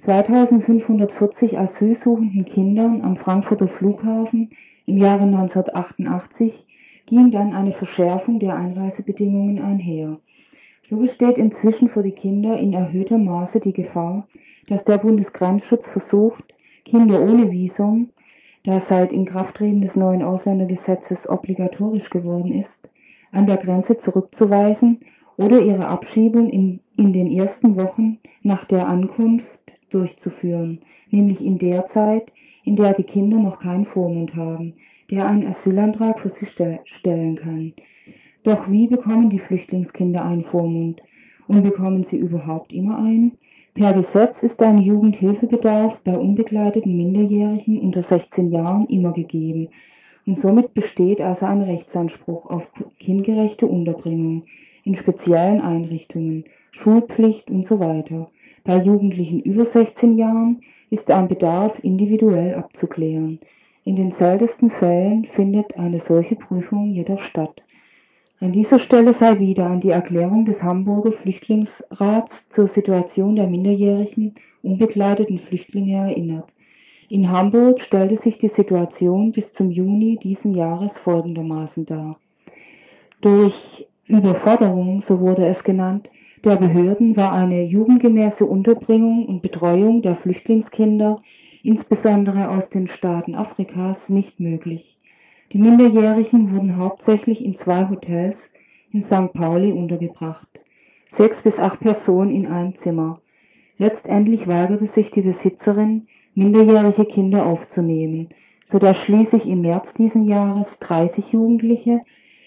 [0.00, 4.50] 2540 asylsuchenden Kindern am Frankfurter Flughafen
[4.84, 6.66] im Jahre 1988
[7.06, 10.12] ging dann eine Verschärfung der Einreisebedingungen einher.
[10.82, 14.28] So besteht inzwischen für die Kinder in erhöhtem Maße die Gefahr,
[14.68, 16.44] dass der Bundesgrenzschutz versucht,
[16.84, 18.10] Kinder ohne Visum,
[18.64, 22.90] da seit Inkrafttreten des neuen Ausländergesetzes obligatorisch geworden ist,
[23.34, 25.00] an der Grenze zurückzuweisen
[25.36, 29.46] oder ihre Abschiebung in, in den ersten Wochen nach der Ankunft
[29.90, 30.80] durchzuführen,
[31.10, 32.32] nämlich in der Zeit,
[32.64, 34.74] in der die Kinder noch keinen Vormund haben,
[35.10, 37.72] der einen Asylantrag für sie stellen kann.
[38.44, 41.02] Doch wie bekommen die Flüchtlingskinder einen Vormund?
[41.46, 43.32] Und bekommen sie überhaupt immer einen?
[43.74, 49.68] Per Gesetz ist ein Jugendhilfebedarf bei unbegleiteten Minderjährigen unter 16 Jahren immer gegeben
[50.26, 52.66] und somit besteht also ein Rechtsanspruch auf
[52.98, 54.42] kindgerechte Unterbringung
[54.84, 58.26] in speziellen Einrichtungen, Schulpflicht und so weiter.
[58.64, 60.60] Bei Jugendlichen über 16 Jahren
[60.90, 63.38] ist ein Bedarf individuell abzuklären.
[63.84, 67.62] In den seltensten Fällen findet eine solche Prüfung jedoch statt.
[68.40, 74.34] An dieser Stelle sei wieder an die Erklärung des Hamburger Flüchtlingsrats zur Situation der minderjährigen
[74.62, 76.48] unbegleiteten Flüchtlinge erinnert.
[77.10, 82.18] In Hamburg stellte sich die Situation bis zum Juni diesen Jahres folgendermaßen dar.
[83.20, 86.08] Durch Überforderung, so wurde es genannt,
[86.44, 91.22] der Behörden war eine jugendgemäße Unterbringung und Betreuung der Flüchtlingskinder,
[91.62, 94.98] insbesondere aus den Staaten Afrikas, nicht möglich.
[95.52, 98.50] Die Minderjährigen wurden hauptsächlich in zwei Hotels
[98.92, 99.32] in St.
[99.32, 100.48] Pauli untergebracht.
[101.10, 103.20] Sechs bis acht Personen in einem Zimmer.
[103.78, 108.28] Letztendlich weigerte sich die Besitzerin, minderjährige Kinder aufzunehmen,
[108.66, 112.00] so dass schließlich im März diesen Jahres 30 Jugendliche,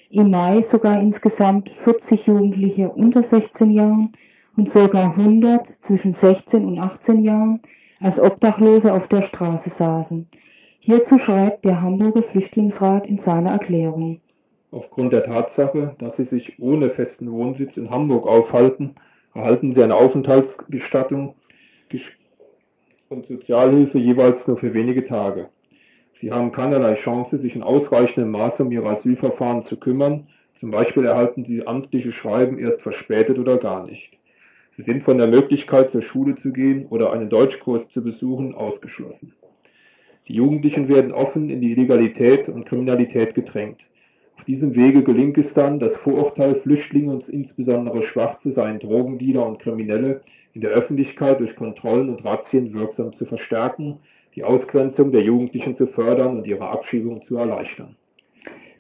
[0.09, 4.13] im Mai sogar insgesamt 40 Jugendliche unter 16 Jahren
[4.55, 7.61] und sogar 100 zwischen 16 und 18 Jahren
[7.99, 10.27] als Obdachlose auf der Straße saßen.
[10.79, 14.21] Hierzu schreibt der Hamburger Flüchtlingsrat in seiner Erklärung.
[14.71, 18.95] Aufgrund der Tatsache, dass sie sich ohne festen Wohnsitz in Hamburg aufhalten,
[19.33, 21.35] erhalten sie eine Aufenthaltsgestattung
[23.09, 25.49] und Sozialhilfe jeweils nur für wenige Tage.
[26.13, 30.27] Sie haben keinerlei Chance, sich in ausreichendem Maße um ihre Asylverfahren zu kümmern.
[30.55, 34.17] Zum Beispiel erhalten sie amtliche Schreiben erst verspätet oder gar nicht.
[34.75, 39.33] Sie sind von der Möglichkeit, zur Schule zu gehen oder einen Deutschkurs zu besuchen, ausgeschlossen.
[40.27, 43.87] Die Jugendlichen werden offen in die Illegalität und Kriminalität gedrängt.
[44.37, 49.59] Auf diesem Wege gelingt es dann, das Vorurteil, Flüchtlinge und insbesondere Schwarze seien Drogendealer und
[49.59, 50.21] Kriminelle,
[50.57, 53.99] in der Öffentlichkeit durch Kontrollen und Razzien wirksam zu verstärken,
[54.33, 57.95] die Ausgrenzung der Jugendlichen zu fördern und ihre Abschiebung zu erleichtern.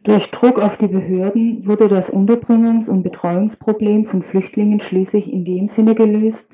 [0.01, 5.67] Durch Druck auf die Behörden wurde das Unterbringungs- und Betreuungsproblem von Flüchtlingen schließlich in dem
[5.67, 6.49] Sinne gelöst,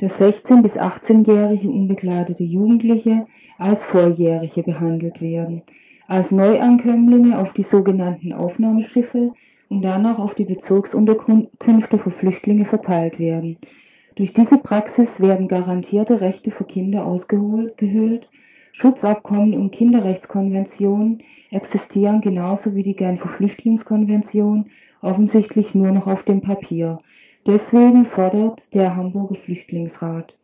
[0.00, 3.26] dass 16- bis 18-jährige unbegleitete Jugendliche
[3.58, 5.62] als Volljährige behandelt werden,
[6.08, 9.34] als Neuankömmlinge auf die sogenannten Aufnahmeschiffe
[9.68, 13.56] und danach auf die Bezirksunterkünfte für Flüchtlinge verteilt werden.
[14.16, 18.28] Durch diese Praxis werden garantierte Rechte für Kinder ausgehöhlt,
[18.70, 27.00] Schutzabkommen und Kinderrechtskonventionen existieren genauso wie die Genfer Flüchtlingskonvention offensichtlich nur noch auf dem Papier.
[27.46, 30.34] Deswegen fordert der Hamburger Flüchtlingsrat.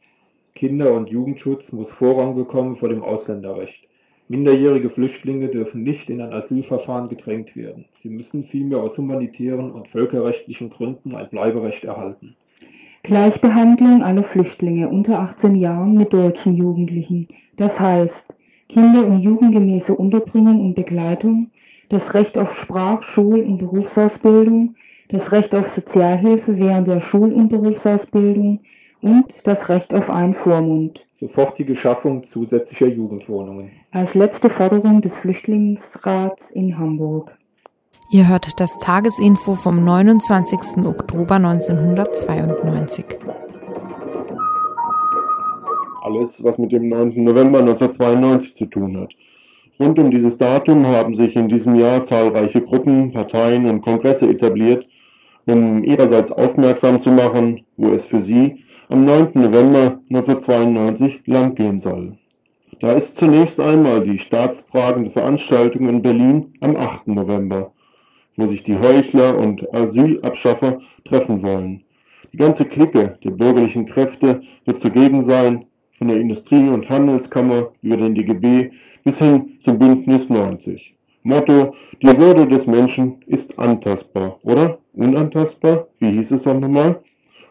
[0.55, 3.89] Kinder- und Jugendschutz muss Vorrang bekommen vor dem Ausländerrecht.
[4.29, 7.87] Minderjährige Flüchtlinge dürfen nicht in ein Asylverfahren gedrängt werden.
[8.03, 12.37] Sie müssen vielmehr aus humanitären und völkerrechtlichen Gründen ein Bleiberecht erhalten.
[13.03, 18.27] Gleichbehandlung aller Flüchtlinge unter 18 Jahren mit deutschen Jugendlichen, das heißt
[18.69, 21.51] Kinder- und jugendgemäße Unterbringung und Begleitung,
[21.89, 24.77] das Recht auf Sprach-, Schul- und Berufsausbildung,
[25.09, 28.61] das Recht auf Sozialhilfe während der Schul- und Berufsausbildung
[29.01, 31.05] und das Recht auf einen Vormund.
[31.19, 33.71] Sofortige Schaffung zusätzlicher Jugendwohnungen.
[33.93, 37.37] Als letzte Forderung des Flüchtlingsrats in Hamburg.
[38.13, 40.85] Ihr hört das Tagesinfo vom 29.
[40.85, 43.05] Oktober 1992.
[46.03, 47.23] Alles, was mit dem 9.
[47.23, 49.13] November 1992 zu tun hat.
[49.79, 54.85] Rund um dieses Datum haben sich in diesem Jahr zahlreiche Gruppen, Parteien und Kongresse etabliert,
[55.47, 59.35] um ihrerseits aufmerksam zu machen, wo es für sie am 9.
[59.35, 62.19] November 1992 langgehen soll.
[62.81, 67.07] Da ist zunächst einmal die staatstragende Veranstaltung in Berlin am 8.
[67.07, 67.71] November,
[68.37, 71.83] wo sich die Heuchler und Asylabschaffer treffen wollen.
[72.33, 75.67] Die ganze Clique der bürgerlichen Kräfte wird zugegen sein,
[75.99, 78.71] von der Industrie- und Handelskammer über den DGB
[79.05, 80.95] bis hin zum Bündnis 90.
[81.23, 84.79] Motto, die Würde des Menschen ist antastbar, oder?
[84.95, 85.89] Unantastbar?
[85.99, 87.01] Wie hieß es doch nochmal?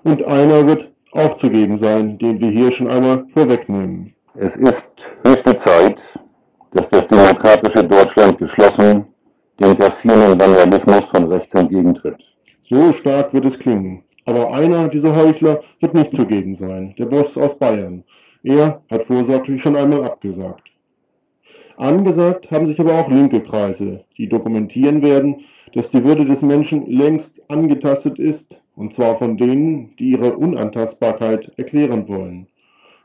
[0.03, 4.13] Und einer wird auch zugegen sein, den wir hier schon einmal vorwegnehmen.
[4.35, 4.89] Es ist
[5.23, 5.97] höchste Zeit,
[6.71, 9.05] dass das demokratische Deutschland geschlossen
[9.59, 12.23] dem grassierenden Vandalismus von rechts entgegentritt.
[12.69, 14.03] So stark wird es klingen.
[14.25, 18.03] Aber einer dieser Heuchler wird nicht zugegen sein, der Boss aus Bayern.
[18.43, 20.71] Er hat vorsorglich schon einmal abgesagt.
[21.77, 26.85] Angesagt haben sich aber auch linke Kreise, die dokumentieren werden, dass die Würde des Menschen
[26.89, 28.45] längst angetastet ist,
[28.75, 32.47] und zwar von denen, die ihre Unantastbarkeit erklären wollen.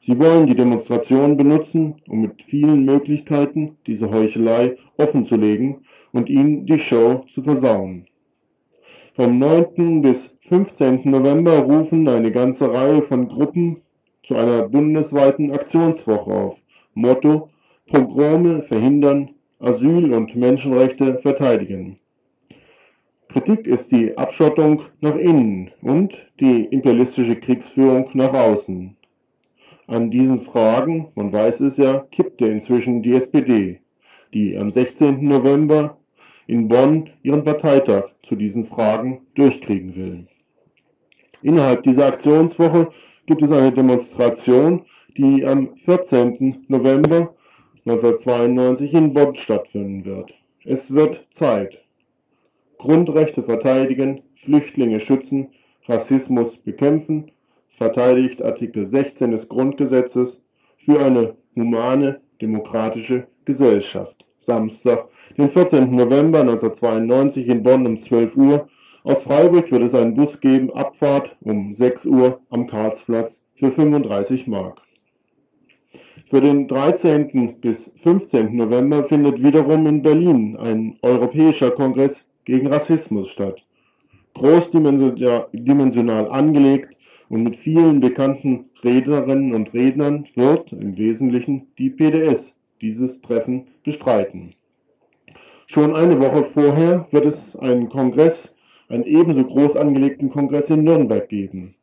[0.06, 6.78] Sie wollen die Demonstration benutzen, um mit vielen Möglichkeiten diese Heuchelei offenzulegen und ihnen die
[6.78, 8.06] Show zu versauen.
[9.14, 10.00] Vom 9.
[10.00, 11.02] bis 15.
[11.04, 13.82] November rufen eine ganze Reihe von Gruppen
[14.22, 16.56] zu einer bundesweiten Aktionswoche auf.
[16.94, 17.50] Motto
[17.90, 21.98] Pogrome verhindern, Asyl und Menschenrechte verteidigen.
[23.28, 28.96] Kritik ist die Abschottung nach innen und die imperialistische Kriegsführung nach außen.
[29.88, 33.80] An diesen Fragen, man weiß es ja, kippte inzwischen die SPD,
[34.32, 35.26] die am 16.
[35.26, 35.98] November
[36.46, 40.26] in Bonn ihren Parteitag zu diesen Fragen durchkriegen will.
[41.42, 42.88] Innerhalb dieser Aktionswoche
[43.26, 44.84] gibt es eine Demonstration,
[45.16, 46.64] die am 14.
[46.68, 47.34] November
[47.86, 50.34] 1992 in Bonn stattfinden wird.
[50.64, 51.82] Es wird Zeit.
[52.78, 55.48] Grundrechte verteidigen, Flüchtlinge schützen,
[55.86, 57.30] Rassismus bekämpfen,
[57.76, 60.40] verteidigt Artikel 16 des Grundgesetzes
[60.78, 64.23] für eine humane, demokratische Gesellschaft.
[64.44, 65.90] Samstag, den 14.
[65.90, 68.68] November 1992 in Bonn um 12 Uhr
[69.06, 74.46] aus Freiburg wird es einen Bus geben, Abfahrt um 6 Uhr am Karlsplatz für 35
[74.46, 74.80] Mark.
[76.30, 77.60] Für den 13.
[77.60, 78.56] bis 15.
[78.56, 83.62] November findet wiederum in Berlin ein europäischer Kongress gegen Rassismus statt.
[84.32, 86.96] Großdimensional angelegt
[87.28, 92.53] und mit vielen bekannten Rednerinnen und Rednern wird im Wesentlichen die PDS
[92.84, 94.54] dieses Treffen bestreiten.
[95.66, 98.54] Schon eine Woche vorher wird es einen Kongress
[98.88, 101.74] einen ebenso groß angelegten Kongress in Nürnberg geben.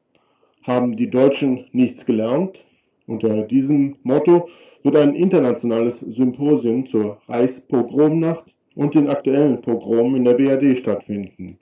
[0.64, 2.64] Haben die Deutschen nichts gelernt?
[3.08, 4.48] Unter diesem Motto
[4.84, 8.46] wird ein internationales Symposium zur Reichspogromnacht
[8.76, 11.58] und den aktuellen Pogromen in der BRD stattfinden.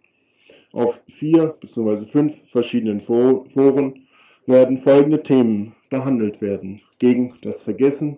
[0.74, 2.06] Auf vier bzw.
[2.06, 4.06] fünf verschiedenen Foren
[4.46, 6.82] werden folgende Themen behandelt werden.
[7.00, 8.18] Gegen das Vergessen,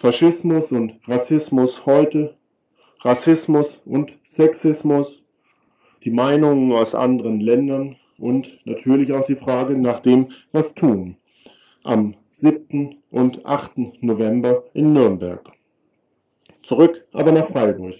[0.00, 2.34] Faschismus und Rassismus heute,
[3.02, 5.22] Rassismus und Sexismus,
[6.04, 11.16] die Meinungen aus anderen Ländern und natürlich auch die Frage nach dem, was tun.
[11.84, 12.96] Am 7.
[13.10, 14.02] und 8.
[14.02, 15.52] November in Nürnberg.
[16.62, 17.96] Zurück aber nach Freiburg.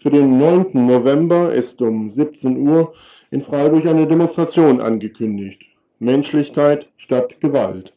[0.00, 0.86] Für den 9.
[0.86, 2.92] November ist um 17 Uhr
[3.30, 5.64] in Freiburg eine Demonstration angekündigt.
[5.98, 7.94] Menschlichkeit statt Gewalt.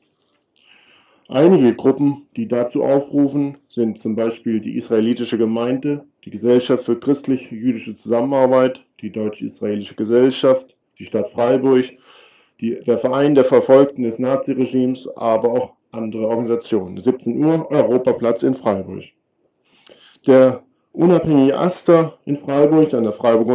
[1.28, 7.96] Einige Gruppen, die dazu aufrufen, sind zum Beispiel die israelitische Gemeinde, die Gesellschaft für christlich-jüdische
[7.96, 11.86] Zusammenarbeit, die Deutsch-Israelische Gesellschaft, die Stadt Freiburg,
[12.62, 17.02] die, der Verein der Verfolgten des Naziregimes, aber auch andere Organisationen.
[17.02, 19.04] 17 Uhr, Europaplatz in Freiburg.
[20.28, 20.62] Der
[20.94, 23.54] unabhängige Aster in Freiburg an der Freiburger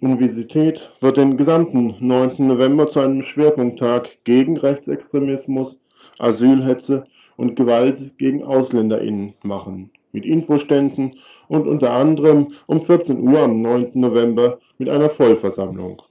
[0.00, 2.46] Universität wird den gesamten 9.
[2.46, 5.78] November zu einem Schwerpunkttag gegen Rechtsextremismus,
[6.18, 7.06] Asylhetze
[7.36, 9.90] und Gewalt gegen AusländerInnen machen.
[10.12, 11.16] Mit Infoständen
[11.48, 13.90] und unter anderem um 14 Uhr am 9.
[13.94, 16.02] November mit einer Vollversammlung.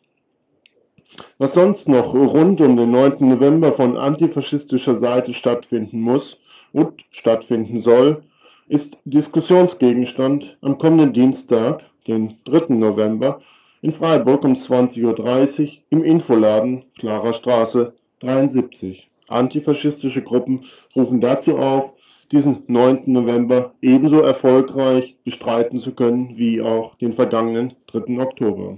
[1.38, 3.28] Was sonst noch rund um den 9.
[3.28, 6.38] November von antifaschistischer Seite stattfinden muss
[6.74, 8.24] und stattfinden soll,
[8.68, 12.74] ist Diskussionsgegenstand am kommenden Dienstag, den 3.
[12.74, 13.42] November,
[13.82, 19.08] in Freiburg um 20.30 Uhr im Infoladen Klarer Straße 73.
[19.28, 20.66] Antifaschistische Gruppen
[20.96, 21.92] rufen dazu auf,
[22.32, 23.04] diesen 9.
[23.06, 28.20] November ebenso erfolgreich bestreiten zu können wie auch den vergangenen 3.
[28.22, 28.78] Oktober.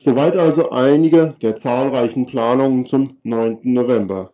[0.00, 3.60] Soweit also einige der zahlreichen Planungen zum 9.
[3.62, 4.32] November.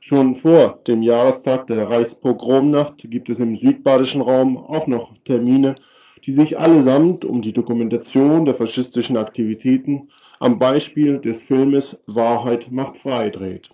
[0.00, 5.76] Schon vor dem Jahrestag der Reichspogromnacht gibt es im südbadischen Raum auch noch Termine,
[6.24, 10.08] die sich allesamt um die Dokumentation der faschistischen Aktivitäten
[10.40, 13.70] am Beispiel des Filmes Wahrheit macht frei dreht.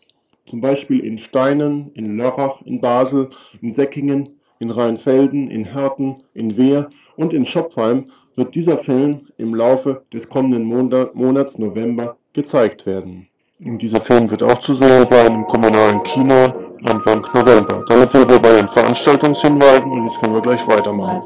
[0.47, 3.31] Zum Beispiel in Steinen, in Lörrach, in Basel,
[3.61, 9.55] in Säckingen, in Rheinfelden, in Herten, in Wehr und in Schopfheim wird dieser Film im
[9.55, 13.29] Laufe des kommenden Monats November gezeigt werden.
[13.65, 16.53] Und dieser Film wird auch zu sehen sein im kommunalen Kino
[16.85, 17.85] Anfang November.
[17.89, 21.23] Damit sind wir bei den Veranstaltungshinweisen und jetzt können wir gleich weitermachen.